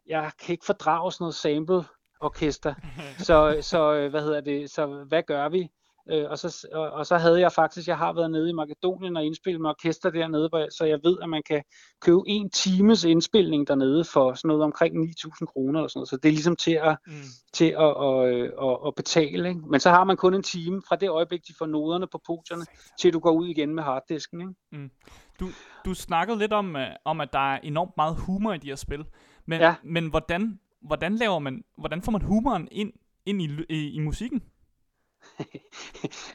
[0.05, 1.83] jeg kan ikke fordrage sådan noget sample
[2.21, 2.73] orkester.
[3.27, 5.69] Så, så øh, hvad hedder det, så hvad gør vi?
[6.11, 9.17] Øh, og, så, og, og så havde jeg faktisk, jeg har været nede i Makedonien
[9.17, 11.63] og indspillet med orkester dernede, så jeg ved, at man kan
[12.01, 16.09] købe en times indspilning dernede for sådan noget omkring 9.000 kroner eller sådan noget.
[16.09, 17.13] Så det er ligesom til at, mm.
[17.53, 19.49] til at, at, at, at betale.
[19.49, 19.61] Ikke?
[19.69, 22.65] Men så har man kun en time fra det øjeblik, de får noderne på podierne,
[22.99, 24.41] til du går ud igen med harddisken.
[24.41, 24.53] Ikke?
[24.71, 24.91] Mm.
[25.39, 25.47] Du,
[25.85, 28.75] du snakkede lidt om, uh, om, at der er enormt meget humor i de her
[28.75, 29.05] spil.
[29.45, 29.75] Men, ja.
[29.83, 32.93] men hvordan, hvordan, laver man, hvordan får man humoren ind,
[33.25, 34.41] ind i, i, i musikken?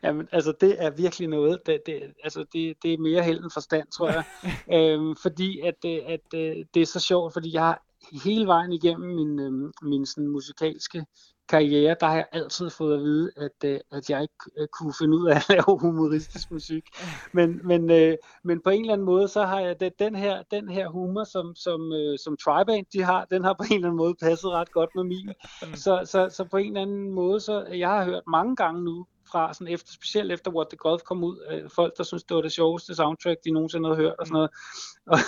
[0.02, 3.50] Jamen, altså det er virkelig noget, det, det, altså det, det er mere held end
[3.50, 4.24] forstand, tror jeg.
[4.76, 7.82] øhm, fordi at, øh, at, at øh, det er så sjovt, fordi jeg har
[8.24, 11.04] hele vejen igennem min, øhm, min sådan musikalske
[11.48, 14.94] karriere, der har jeg altid fået at vide, at, øh, at jeg ikke øh, kunne
[15.00, 16.84] finde ud af at lave humoristisk musik.
[17.32, 20.42] Men, men, øh, men på en eller anden måde, så har jeg det, den, her,
[20.50, 21.92] den her humor, som, som,
[22.24, 25.04] som Triband de har, den har på en eller anden måde passet ret godt med
[25.04, 25.30] min.
[25.84, 29.06] Så, så, så på en eller anden måde, så jeg har hørt mange gange nu,
[29.30, 32.34] fra, sådan efter, specielt efter What the Golf kom ud, øh, folk, der synes, det
[32.34, 34.50] var det sjoveste soundtrack, de nogensinde havde hørt og sådan noget.
[35.06, 35.18] Og,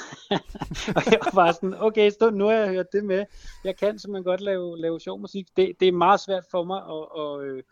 [0.97, 3.25] og jeg var bare sådan, okay, stå, nu har jeg hørt det med.
[3.65, 5.47] Jeg kan simpelthen godt lave, lave sjov musik.
[5.57, 7.63] Det, det er meget svært for mig at, at, øh,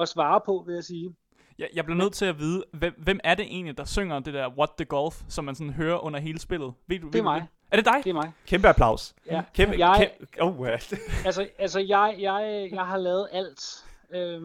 [0.00, 1.14] at svare på, vil jeg sige.
[1.58, 4.34] Jeg, jeg bliver nødt til at vide, hvem, hvem er det egentlig, der synger det
[4.34, 6.72] der What the Golf, som man sådan hører under hele spillet?
[6.86, 7.40] Ved du, det er mig.
[7.40, 7.48] Det?
[7.70, 8.04] Er det dig?
[8.04, 8.32] Det er mig.
[8.46, 9.14] Kæmpe applaus.
[9.26, 9.42] Ja.
[9.54, 10.82] Kæmpe, jeg, kæmpe, oh, well.
[11.26, 13.84] altså, altså jeg, jeg, jeg har lavet alt
[14.14, 14.40] øh,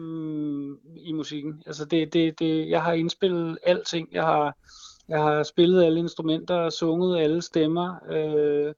[0.96, 1.62] i musikken.
[1.66, 4.08] Altså det, det, det, jeg har indspillet alting.
[4.12, 4.56] Jeg har,
[5.08, 7.94] jeg har spillet alle instrumenter og sunget alle stemmer.
[8.10, 8.74] Øh,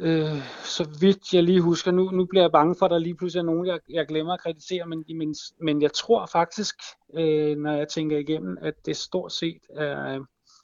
[0.00, 3.16] øh, så vidt jeg lige husker, nu, nu bliver jeg bange for, at der lige
[3.16, 6.74] pludselig er nogen, jeg, jeg glemmer at kreditere, men, men, men jeg tror faktisk,
[7.14, 10.20] øh, når jeg tænker igennem, at det stort set er,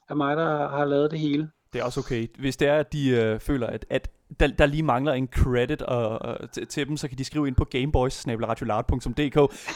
[0.09, 1.51] er mig, der har lavet det hele.
[1.73, 2.27] Det er også okay.
[2.39, 4.11] Hvis det er, at de øh, føler, at, at
[4.41, 7.49] der, der lige mangler en credit og, og, til, til dem, så kan de skrive
[7.49, 8.27] ind på gameboys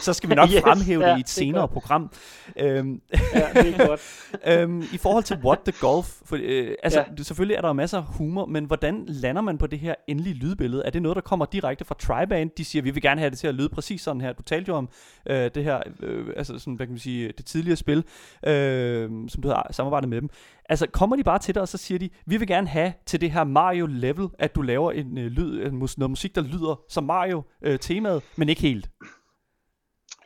[0.01, 1.71] så skal vi nok yes, fremhæve ja, det i et senere godt.
[1.71, 2.11] program.
[2.57, 3.01] Øhm,
[3.33, 4.01] ja, det er godt.
[4.59, 7.23] øhm, I forhold til What the Golf, for, øh, altså ja.
[7.23, 10.83] selvfølgelig er der masser af humor, men hvordan lander man på det her endelige lydbillede?
[10.85, 12.49] Er det noget, der kommer direkte fra Triband?
[12.57, 14.33] De siger, vi vil gerne have det til at lyde præcis sådan her.
[14.33, 14.89] Du talte jo om
[15.29, 18.03] øh, det her, øh, altså sådan, hvad kan man sige, det tidligere spil,
[18.47, 20.29] øh, som du har samarbejdet med dem.
[20.69, 23.21] Altså, kommer de bare til dig, og så siger de, vi vil gerne have til
[23.21, 26.81] det her Mario-level, at du laver en øh, lyd, en mus- noget musik, der lyder
[26.89, 28.89] som Mario-temaet, øh, men ikke helt.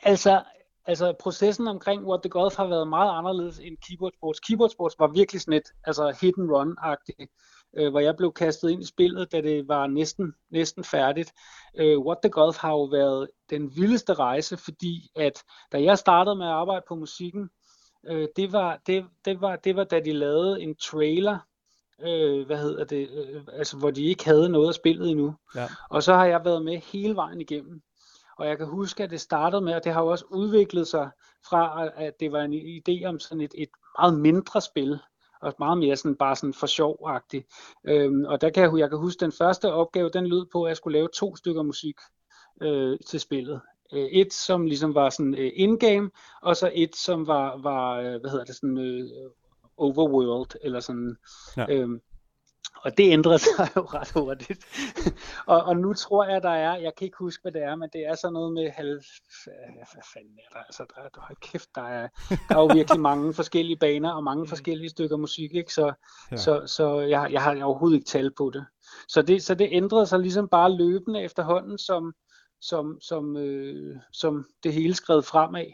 [0.03, 0.43] Altså,
[0.85, 4.39] altså processen omkring What the Golf har været meget anderledes end Keyboard Sports.
[4.39, 7.27] Keyboard Sports var virkelig sådan et altså hit and run-agtigt,
[7.77, 11.33] øh, hvor jeg blev kastet ind i spillet, da det var næsten, næsten færdigt.
[11.77, 16.35] Øh, What the Golf har jo været den vildeste rejse, fordi at da jeg startede
[16.35, 17.49] med at arbejde på musikken,
[18.07, 21.37] øh, det, var, det, det, var, det var da de lavede en trailer,
[22.01, 25.35] øh, hvad hedder det, øh, altså hvor de ikke havde noget af spillet endnu.
[25.55, 25.67] Ja.
[25.89, 27.81] Og så har jeg været med hele vejen igennem.
[28.37, 31.09] Og jeg kan huske, at det startede med, og det har jo også udviklet sig
[31.49, 33.69] fra, at det var en idé om sådan et, et
[33.99, 34.99] meget mindre spil,
[35.41, 37.47] og meget mere sådan bare sådan for sjov-agtigt.
[37.87, 40.63] Øhm, og der kan jeg, jeg kan huske, at den første opgave, den lød på,
[40.63, 41.95] at jeg skulle lave to stykker musik
[42.61, 43.61] øh, til spillet.
[43.93, 46.09] Øh, et, som ligesom var sådan øh, in-game,
[46.41, 49.09] og så et, som var, var øh, hvad hedder det, sådan øh,
[49.77, 51.17] overworld, eller sådan.
[51.57, 51.65] Ja.
[51.69, 52.01] Øhm,
[52.83, 54.65] og det ændrer sig jo ret hurtigt.
[55.45, 57.89] og, og nu tror jeg, der er, jeg kan ikke huske, hvad det er, men
[57.93, 59.01] det er sådan noget med halv...
[59.45, 60.63] Hvad fanden er der?
[60.63, 64.23] Altså, der, der, hold kæft, der er, der er jo virkelig mange forskellige baner og
[64.23, 64.47] mange mm.
[64.47, 65.73] forskellige stykker musik, ikke?
[65.73, 65.93] Så,
[66.31, 66.37] ja.
[66.37, 68.65] så, så jeg, jeg har overhovedet ikke tal på det.
[69.07, 72.13] Så det, så det ændrede sig ligesom bare løbende efterhånden, som,
[72.61, 75.65] som, som, øh, som det hele skred fremad.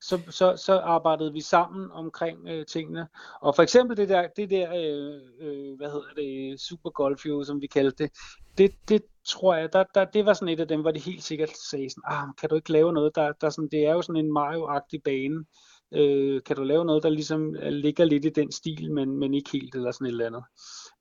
[0.00, 3.08] Så, så, så arbejdede vi sammen omkring øh, tingene.
[3.40, 7.44] Og for eksempel det der, det der øh, øh, hvad hedder det, Super Golf, jo,
[7.44, 8.12] som vi kaldte det,
[8.58, 11.22] det, det tror jeg, der, der, det var sådan et af dem, hvor de helt
[11.22, 14.02] sikkert sagde sådan, ah, kan du ikke lave noget, der, der sådan, det er jo
[14.02, 15.44] sådan en Mario-agtig bane,
[15.92, 19.34] øh, kan du lave noget, der ligesom øh, ligger lidt i den stil, men, men
[19.34, 20.42] ikke helt, eller sådan et eller andet.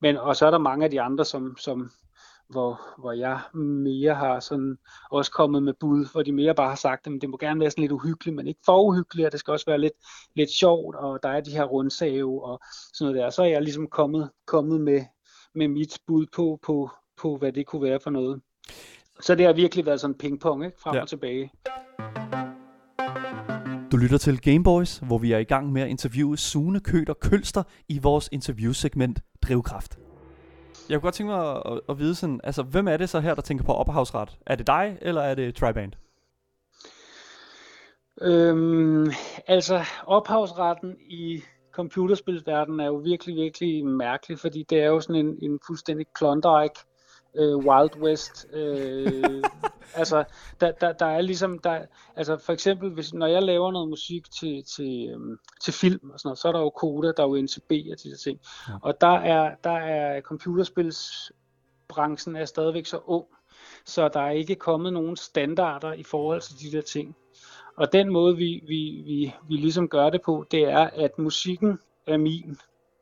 [0.01, 1.91] Men, og så er der mange af de andre, som, som
[2.49, 4.77] hvor, hvor jeg mere har sådan
[5.11, 7.71] også kommet med bud, hvor de mere bare har sagt, at det må gerne være
[7.71, 9.93] sådan lidt uhyggeligt, men ikke for uhyggeligt, og det skal også være lidt,
[10.35, 12.59] lidt sjovt, og der er de her rundsave og
[12.93, 13.29] sådan noget der.
[13.29, 15.01] Så er jeg ligesom kommet, kommet med,
[15.55, 16.89] med mit bud på, på,
[17.21, 18.41] på, hvad det kunne være for noget.
[19.21, 20.77] Så det har virkelig været sådan pingpong, ikke?
[20.79, 21.01] frem ja.
[21.01, 21.51] og tilbage.
[23.91, 27.63] Du lytter til Gameboys, hvor vi er i gang med at interviewe Sune Køter Kølster
[27.89, 30.04] i vores interviewsegment Drivkraft.
[30.89, 33.35] Jeg kunne godt tænke mig at, at, vide sådan, altså hvem er det så her,
[33.35, 34.37] der tænker på ophavsret?
[34.45, 35.93] Er det dig, eller er det Triband?
[38.21, 39.11] Øhm,
[39.47, 45.37] altså ophavsretten i computerspilsverdenen er jo virkelig, virkelig mærkelig, fordi det er jo sådan en,
[45.41, 46.79] en fuldstændig klondike
[47.35, 48.47] øh, Wild West.
[48.53, 49.43] Øh,
[49.95, 50.23] altså,
[50.61, 51.85] der, der, der er ligesom, der,
[52.15, 56.19] altså for eksempel, hvis, når jeg laver noget musik til, til, øhm, til film og
[56.19, 58.39] sådan noget, så er der jo Koda, der er jo NCB og de der ting.
[58.67, 58.73] Ja.
[58.81, 63.25] Og der er, der er computerspilsbranchen er stadigvæk så ung,
[63.85, 67.15] så der er ikke kommet nogen standarder i forhold til de der ting.
[67.77, 71.79] Og den måde, vi, vi, vi, vi ligesom gør det på, det er, at musikken
[72.07, 72.57] er min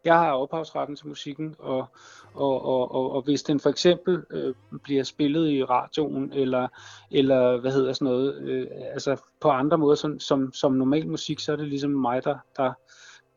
[0.05, 1.85] jeg har ophavsretten til musikken, og,
[2.33, 6.67] og, og, og, og hvis den for eksempel øh, bliver spillet i radioen, eller,
[7.11, 11.39] eller hvad hedder sådan noget, øh, altså på andre måder som, som, som normal musik,
[11.39, 12.73] så er det ligesom mig, der, der,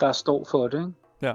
[0.00, 0.78] der står for det.
[0.78, 0.92] Ikke?
[1.22, 1.34] Ja.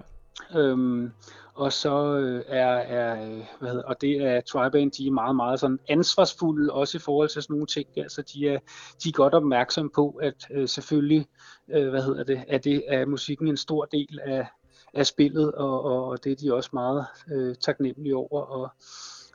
[0.60, 1.12] Øhm,
[1.54, 5.36] og så øh, er, er øh, hvad hedder, og det er Triband, de er meget,
[5.36, 8.60] meget sådan ansvarsfulde, også i forhold til sådan nogle ting der, så de er,
[9.04, 11.28] de er godt opmærksomme på, at øh, selvfølgelig,
[11.70, 14.48] øh, hvad hedder det, er det, er musikken en stor del af,
[14.94, 18.70] af spillet, og, og, og det er de også meget øh, taknemmelige over, og,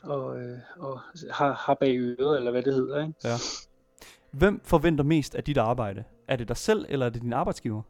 [0.03, 1.01] og, øh, og
[1.31, 3.01] har, har bag øret, eller hvad det hedder.
[3.03, 3.15] Ikke?
[3.25, 3.37] Ja.
[4.31, 6.05] Hvem forventer mest af dit arbejde?
[6.29, 7.83] Er det dig selv, eller er det din arbejdsgiver?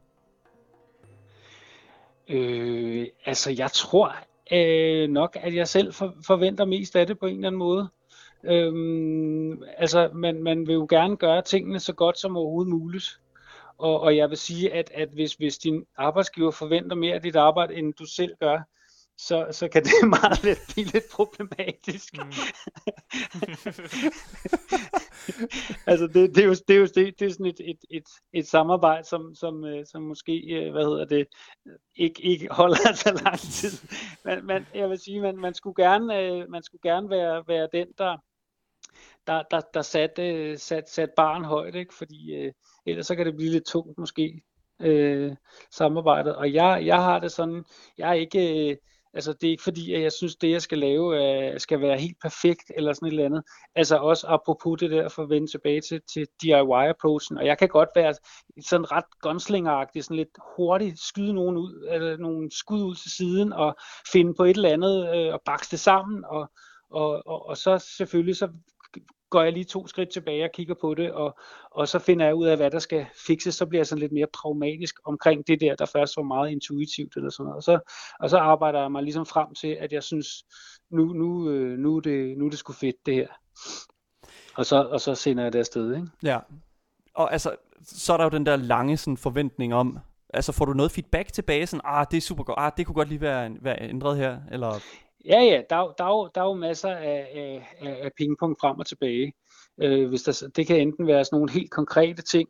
[2.28, 4.14] Øh, altså, jeg tror
[4.52, 7.88] øh, nok, at jeg selv for, forventer mest af det på en eller anden måde.
[8.44, 13.20] Øhm, altså, man, man vil jo gerne gøre tingene så godt som overhovedet muligt.
[13.78, 17.36] Og, og jeg vil sige, at, at hvis, hvis din arbejdsgiver forventer mere af dit
[17.36, 18.62] arbejde, end du selv gør,
[19.18, 22.16] så, så kan det meget let blive lidt problematisk.
[22.16, 22.32] Mm.
[25.90, 28.04] altså det, det, er jo, det, er jo, det, det er sådan et, et, et,
[28.32, 31.26] et samarbejde, som, som, øh, som måske, øh, hvad hedder det,
[31.96, 33.88] ikke, ikke holder så lang tid.
[34.24, 37.68] Men, men jeg vil sige, man, man skulle gerne, øh, man skulle gerne være, være
[37.72, 38.16] den, der,
[39.26, 41.94] der, der, der satte sat, sat barn højt, ikke?
[41.94, 42.52] fordi øh,
[42.86, 44.42] ellers så kan det blive lidt tungt måske,
[44.82, 45.32] øh,
[45.72, 46.36] samarbejdet.
[46.36, 47.64] Og jeg, jeg har det sådan,
[47.98, 48.76] jeg er ikke, øh,
[49.14, 51.06] altså det er ikke fordi, at jeg synes, det jeg skal lave,
[51.52, 53.42] øh, skal være helt perfekt, eller sådan et eller andet.
[53.74, 57.68] Altså også apropos det der, for at vende tilbage til, til DIY-approachen, og jeg kan
[57.68, 58.14] godt være
[58.66, 63.52] sådan ret gunslingeragtig, sådan lidt hurtigt skyde nogen ud, eller nogle skud ud til siden,
[63.52, 63.76] og
[64.12, 66.50] finde på et eller andet, øh, og bakse det sammen, og,
[66.90, 68.48] og, og, og så selvfølgelig, så
[69.30, 71.38] går jeg lige to skridt tilbage og kigger på det, og,
[71.70, 74.12] og så finder jeg ud af, hvad der skal fikses, så bliver jeg sådan lidt
[74.12, 77.56] mere pragmatisk omkring det der, der først var meget intuitivt eller sådan noget.
[77.56, 77.78] Og så,
[78.20, 80.28] og så arbejder jeg mig ligesom frem til, at jeg synes,
[80.90, 83.28] nu, nu, øh, nu, er, det, nu er det sgu fedt det her.
[84.56, 86.08] Og så, og så sender jeg det afsted, ikke?
[86.22, 86.38] Ja.
[87.14, 89.98] Og altså, så er der jo den der lange sådan, forventning om,
[90.34, 92.94] altså får du noget feedback tilbage, sådan, ah, det er super godt, ah, det kunne
[92.94, 94.82] godt lige være, være ændret her, eller...
[95.26, 98.86] Ja, ja, der, der, er, der er jo masser af, af, af pingpong frem og
[98.86, 99.32] tilbage.
[99.82, 102.48] Øh, hvis der, det kan enten være sådan nogle helt konkrete ting,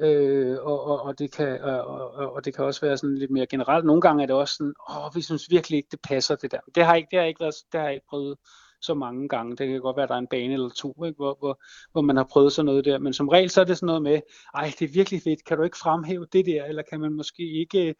[0.00, 3.30] øh, og, og, og, det kan, og, og, og det kan også være sådan lidt
[3.30, 3.84] mere generelt.
[3.84, 6.60] Nogle gange er det også sådan, åh, vi synes virkelig ikke, det passer det der.
[6.74, 8.36] Det har ikke, det har ikke, været, det har ikke prøvet
[8.82, 9.56] så mange gange.
[9.56, 11.16] Det kan godt være, at der er en bane eller to, ikke?
[11.16, 11.62] Hvor, hvor,
[11.92, 12.98] hvor man har prøvet sådan noget der.
[12.98, 14.20] Men som regel så er det sådan noget med,
[14.54, 17.60] ej, det er virkelig fedt, kan du ikke fremhæve det der, eller kan man måske
[17.60, 17.94] ikke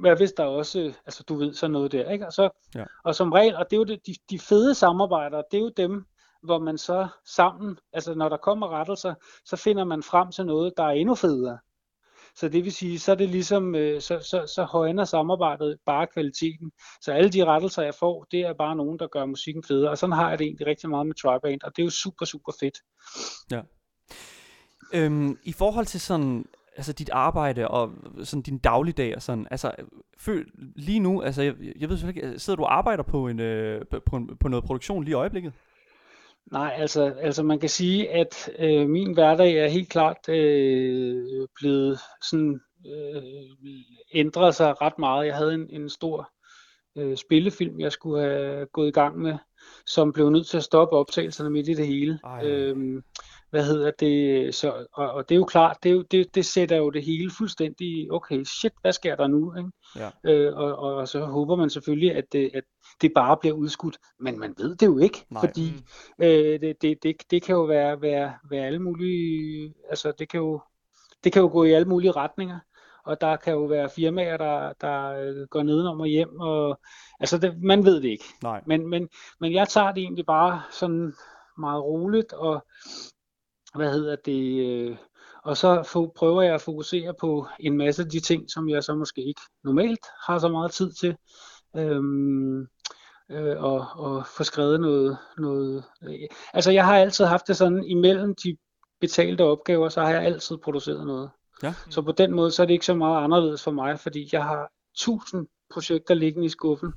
[0.00, 2.26] hvad hvis der også, altså du ved, sådan noget der, ikke?
[2.26, 2.84] Og, så, ja.
[3.04, 5.72] og som regel, og det er jo det, de, de fede samarbejder, det er jo
[5.76, 6.04] dem,
[6.42, 9.14] hvor man så sammen, altså når der kommer rettelser,
[9.44, 11.58] så finder man frem til noget, der er endnu federe.
[12.34, 16.06] Så det vil sige, så er det ligesom, øh, så, så, så højner samarbejdet bare
[16.06, 16.72] kvaliteten.
[17.00, 19.90] Så alle de rettelser, jeg får, det er bare nogen, der gør musikken federe.
[19.90, 22.24] Og sådan har jeg det egentlig rigtig meget med Triband, og det er jo super,
[22.24, 22.78] super fedt.
[23.50, 23.60] Ja.
[24.94, 26.44] Øhm, I forhold til sådan
[26.76, 27.90] altså dit arbejde og
[28.22, 29.72] sådan din dagligdag og sådan, altså
[30.18, 30.46] føl,
[30.76, 33.84] lige nu, altså jeg, jeg ved selvfølgelig ikke, sidder du og arbejder på, en, øh,
[34.06, 35.52] på, en, på noget produktion lige i øjeblikket?
[36.52, 41.98] Nej, altså, altså man kan sige, at øh, min hverdag er helt klart øh, blevet
[42.22, 43.22] sådan øh,
[44.14, 45.26] ændret sig ret meget.
[45.26, 46.30] Jeg havde en, en stor
[46.96, 49.38] øh, spillefilm, jeg skulle have gået i gang med,
[49.86, 52.18] som blev nødt til at stoppe optagelserne midt i det hele.
[52.24, 52.46] Ej.
[52.46, 53.02] Øhm,
[53.52, 56.46] hvad hedder det, så, og, og det er jo klart, det, er jo, det, det
[56.46, 59.56] sætter jo det hele fuldstændig, okay, shit, hvad sker der nu?
[59.56, 59.70] Ikke?
[59.96, 60.10] Ja.
[60.24, 62.64] Øh, og, og, så håber man selvfølgelig, at det, at
[63.02, 65.40] det bare bliver udskudt, men man ved det jo ikke, Nej.
[65.40, 65.72] fordi
[66.18, 70.40] øh, det, det, det, det kan jo være, være, være alle mulige, altså det kan
[70.40, 70.60] jo,
[71.24, 72.58] det kan jo gå i alle mulige retninger,
[73.04, 76.80] og der kan jo være firmaer, der, der øh, går nedenom og hjem, og
[77.20, 78.24] altså det, man ved det ikke.
[78.42, 78.62] Nej.
[78.66, 79.08] Men, men,
[79.40, 81.12] men jeg tager det egentlig bare sådan
[81.58, 82.66] meget roligt, og
[83.74, 84.96] hvad hedder det, øh,
[85.44, 88.84] og så få, prøver jeg at fokusere på en masse af de ting, som jeg
[88.84, 91.16] så måske ikke normalt har så meget tid til,
[91.76, 92.60] øhm,
[93.30, 97.84] øh, og, og få skrevet noget, noget øh, altså jeg har altid haft det sådan,
[97.84, 98.56] imellem de
[99.00, 101.30] betalte opgaver, så har jeg altid produceret noget.
[101.62, 101.74] Ja.
[101.90, 104.44] Så på den måde, så er det ikke så meget anderledes for mig, fordi jeg
[104.44, 106.92] har tusind projekter liggende i skuffen,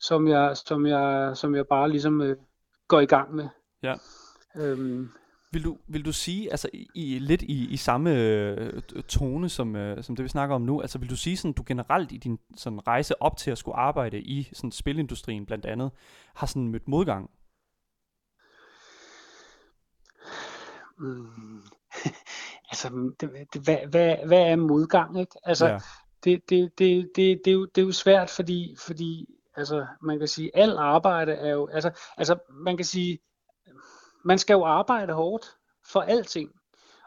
[0.00, 2.36] som jeg, som jeg, som jeg bare ligesom øh,
[2.88, 3.48] går i gang med.
[3.82, 3.94] Ja.
[4.56, 5.10] Øhm,
[5.54, 9.76] Vil du, vil du sige, altså i, i lidt i, i samme øh, tone som,
[9.76, 12.16] øh, som det vi snakker om nu, altså vil du sige sådan, du generelt i
[12.16, 15.90] din sådan, rejse op til at skulle arbejde i sådan spilindustrien blandt andet,
[16.34, 17.30] har sådan mødt modgang?
[20.98, 21.62] mm,
[22.70, 25.36] altså, det, det, hvad, hvad, hvad er modgang, ikke?
[25.44, 25.78] Altså, Ja.
[26.24, 29.26] det, det, det, det, det, er jo, det er jo svært, fordi, fordi
[29.56, 33.18] altså, man kan sige, alt arbejde er jo, altså, altså, man kan sige,
[34.24, 35.46] man skal jo arbejde hårdt
[35.92, 36.50] for alting.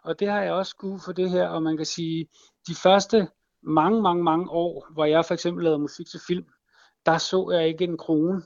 [0.03, 2.27] Og det har jeg også skulle for det her, og man kan sige,
[2.67, 3.27] de første
[3.63, 6.45] mange, mange, mange år, hvor jeg for eksempel lavede musik til film,
[7.05, 8.41] der så jeg ikke en krone.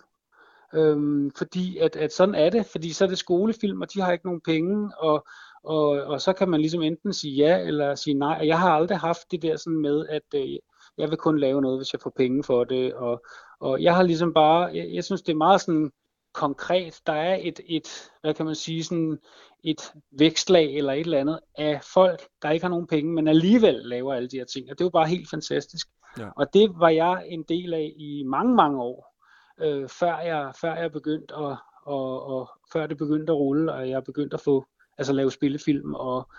[0.73, 4.11] Øhm, fordi at, at sådan er det, fordi så er det skolefilm, og de har
[4.11, 5.25] ikke nogen penge, og,
[5.63, 8.37] og, og så kan man ligesom enten sige ja eller sige nej.
[8.39, 10.57] Og jeg har aldrig haft det der sådan med, at øh,
[10.97, 12.93] jeg vil kun lave noget, hvis jeg får penge for det.
[12.93, 13.25] Og,
[13.59, 15.91] og jeg har ligesom bare, jeg, jeg synes det er meget sådan
[16.33, 17.01] konkret.
[17.05, 19.19] Der er et, et, hvad kan man sige, sådan
[19.63, 23.75] et vækstlag eller et eller andet af folk, der ikke har nogen penge, men alligevel
[23.75, 24.69] laver alle de her ting.
[24.69, 25.87] Og det er jo bare helt fantastisk.
[26.19, 26.29] Ja.
[26.35, 29.17] Og det var jeg en del af i mange, mange år,
[29.61, 33.89] øh, før, jeg, før jeg begyndte at, og, og før det begyndte at rulle, og
[33.89, 34.65] jeg begyndte at få,
[34.97, 36.29] altså lave spillefilm og,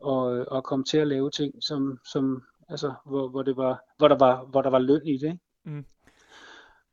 [0.00, 4.08] og, og komme til at lave ting, som, som altså, hvor, hvor, det var, hvor,
[4.08, 5.38] der var, hvor der var løn i det.
[5.66, 5.84] Ikke?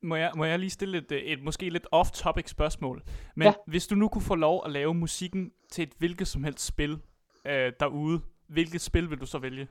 [0.04, 3.04] Må jeg, må jeg lige stille et, øh, et måske lidt off-topic spørgsmål?
[3.36, 3.54] Men Ja.
[3.68, 7.00] hvis du nu kunne få lov at lave musikken til et hvilket som helst spil
[7.46, 9.68] øh, derude, hvilket spil vil du så vælge?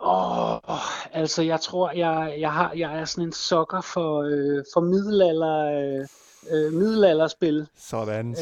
[0.00, 4.64] Åh, oh, altså jeg tror, jeg, jeg, har, jeg er sådan en sokker for, øh,
[4.74, 6.06] for middelalder, øh,
[6.50, 7.68] øh, middelalderspil.
[7.76, 8.36] Sådan, Øhm,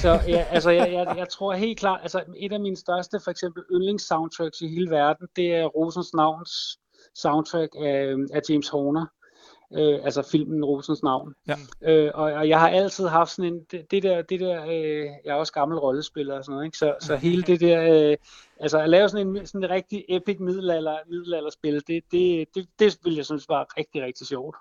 [0.00, 3.30] så ja, altså jeg, jeg, jeg tror helt klart, altså et af mine største for
[3.30, 6.78] eksempel yndlingssoundtracks i hele verden, det er Rosens Navns
[7.14, 9.06] soundtrack af, af James Horner.
[9.76, 11.34] Øh, altså filmen Rosens Navn.
[11.48, 11.54] Ja.
[11.82, 15.06] Øh, og, og jeg har altid haft sådan en, det, det der, det der øh,
[15.24, 16.78] jeg er også gammel rollespiller og sådan noget, ikke?
[16.78, 18.16] Så, så hele det der, øh,
[18.60, 22.98] altså at lave sådan en sådan en rigtig epic middelalder, middelalderspil, det, det, det, det
[23.04, 24.56] vil jeg synes var rigtig, rigtig sjovt.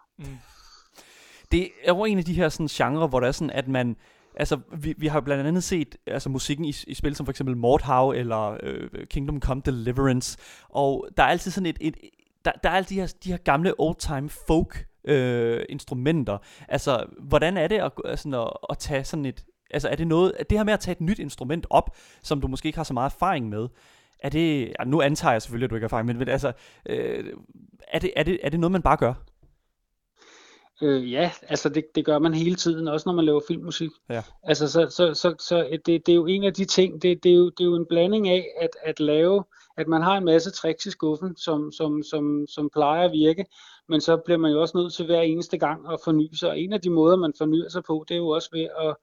[1.51, 3.95] Det er jo en af de her sådan genre, hvor der er sådan, at man...
[4.36, 7.58] Altså, vi, vi har blandt andet set altså, musikken i, i spil som for eksempel
[7.58, 10.38] Mordhav eller øh, Kingdom Come Deliverance,
[10.70, 11.78] og der er altid sådan et...
[11.82, 11.95] et
[12.46, 16.38] der, der er alle de her, de her gamle old-time folk øh, instrumenter.
[16.68, 19.46] Altså, hvordan er det at, altså, at, at tage sådan et...
[19.72, 20.34] Altså, er det noget...
[20.50, 22.94] Det her med at tage et nyt instrument op, som du måske ikke har så
[22.94, 23.68] meget erfaring med,
[24.20, 24.74] er det...
[24.80, 26.52] Ja, nu antager jeg selvfølgelig, at du ikke har erfaring, men, men altså...
[26.86, 27.34] Øh,
[27.88, 29.14] er, det, er, det, er det noget, man bare gør?
[30.82, 33.89] Øh, ja, altså det, det gør man hele tiden, også når man laver filmmusik.
[34.10, 34.22] Ja.
[34.44, 37.32] Altså så, så, så, så det, det er jo en af de ting, det, det,
[37.32, 39.44] er, jo, det er jo en blanding af at, at lave,
[39.78, 43.45] at man har en masse tricks i skuffen, som, som, som, som plejer at virke,
[43.89, 46.49] men så bliver man jo også nødt til hver eneste gang at forny sig.
[46.49, 48.95] Og en af de måder, man fornyer sig på, det er jo også ved at,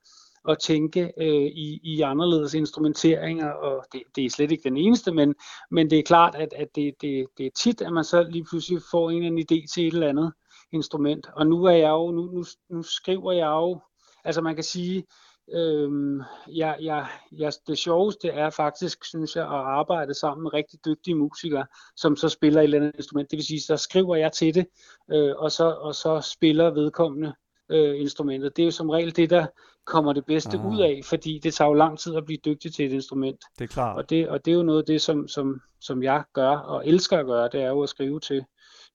[0.49, 5.13] at tænke øh, i, i anderledes instrumenteringer, og det, det er slet ikke den eneste,
[5.13, 5.35] men,
[5.71, 8.45] men det er klart, at, at det, det, det er tit, at man så lige
[8.51, 10.33] pludselig får en, en idé til et eller andet
[10.73, 11.27] instrument.
[11.37, 13.81] Og nu er jeg jo, nu, nu, nu skriver jeg jo,
[14.25, 15.05] altså man kan sige,
[15.53, 20.85] øhm, jeg, jeg, jeg, det sjoveste er faktisk, synes jeg, at arbejde sammen med rigtig
[20.85, 23.31] dygtige musikere, som så spiller et eller andet instrument.
[23.31, 24.67] Det vil sige, så skriver jeg til det,
[25.13, 27.35] øh, og, så, og så spiller vedkommende
[27.71, 28.57] øh, instrumentet.
[28.57, 29.47] Det er jo som regel det, der
[29.87, 30.67] kommer det bedste Ah.
[30.67, 33.41] ud af, fordi det tager jo lang tid at blive dygtig til et instrument.
[33.59, 33.97] Det er klart.
[33.97, 36.87] Og det, og det er jo noget af det, som, som, som jeg gør og
[36.87, 38.45] elsker at gøre, det er jo at skrive til,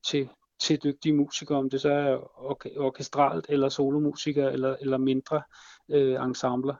[0.08, 0.30] til,
[0.60, 5.42] til dygtige musikere, om det så er orke- orkestralt eller solomusikere eller, eller mindre
[5.90, 6.76] øh, ensembler.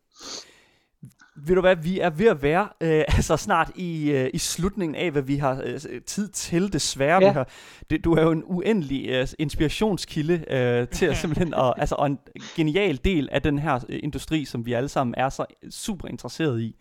[1.38, 4.96] Ved du hvad, vi er ved at være øh, altså snart i, øh, i slutningen
[4.96, 7.24] af, hvad vi har øh, tid til, desværre.
[7.24, 7.30] Ja.
[7.30, 7.50] Vi har,
[7.90, 12.08] det, du er jo en uendelig øh, inspirationskilde øh, til at simpelthen, og, altså, og
[12.08, 12.20] en
[12.56, 16.62] genial del af den her øh, industri, som vi alle sammen er så super interesseret
[16.62, 16.76] i.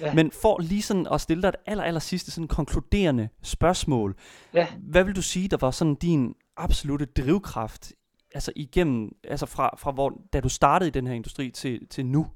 [0.00, 0.14] Ja.
[0.14, 4.16] Men for lige sådan at stille dig et aller, aller sidste sådan konkluderende spørgsmål.
[4.54, 4.66] Ja.
[4.78, 7.92] Hvad vil du sige, der var sådan din absolute drivkraft,
[8.34, 12.06] altså igennem, altså fra, fra hvor, da du startede i den her industri til, til
[12.06, 12.26] nu?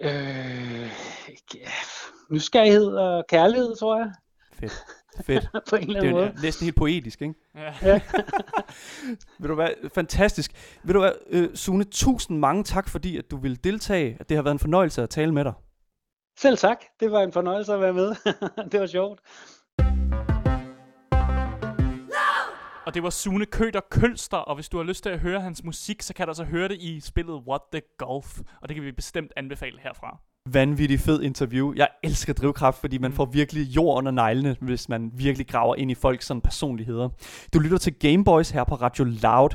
[0.00, 0.90] Øh,
[1.54, 1.70] ja,
[2.30, 4.12] nysgerrighed og kærlighed, tror jeg,
[4.52, 4.72] Fedt.
[5.26, 5.48] Fedt.
[5.70, 6.42] på en eller Det anden er måde.
[6.42, 7.34] næsten helt poetisk, ikke?
[7.54, 7.74] Ja.
[7.82, 8.00] Ja.
[9.40, 10.52] Ved du hvad, fantastisk.
[10.84, 14.18] Ved du hvad, øh, Sune, tusind mange tak, fordi at du ville deltage.
[14.28, 15.52] Det har været en fornøjelse at tale med dig.
[16.38, 16.78] Selv tak.
[17.00, 18.14] Det var en fornøjelse at være med.
[18.72, 19.20] det var sjovt.
[22.86, 25.64] Og det var Sune Køter Kølster, og hvis du har lyst til at høre hans
[25.64, 28.84] musik, så kan du altså høre det i spillet What the Golf, og det kan
[28.84, 30.18] vi bestemt anbefale herfra.
[30.52, 31.72] Vanvittig fed interview.
[31.76, 35.90] Jeg elsker drivkraft, fordi man får virkelig jord under neglene, hvis man virkelig graver ind
[35.90, 37.08] i folks sådan personligheder.
[37.54, 39.48] Du lytter til Gameboys her på Radio Loud.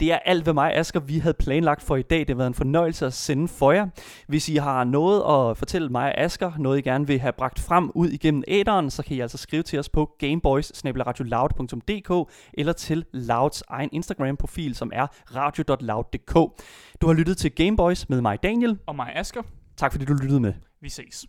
[0.00, 2.18] Det er alt, hvad mig og Asger vi havde planlagt for i dag.
[2.18, 3.86] Det har været en fornøjelse at sende for jer.
[4.28, 7.58] Hvis I har noget at fortælle mig og Asger, noget I gerne vil have bragt
[7.58, 10.82] frem ud igennem æderen, så kan I altså skrive til os på gameboys
[12.54, 16.34] eller til Louds egen Instagram-profil, som er radio.loud.dk.
[17.00, 18.78] Du har lyttet til Gameboys med mig, Daniel.
[18.86, 19.42] Og mig, Asker,
[19.78, 20.52] Tak fordi du lyttede med.
[20.80, 21.26] vi ses.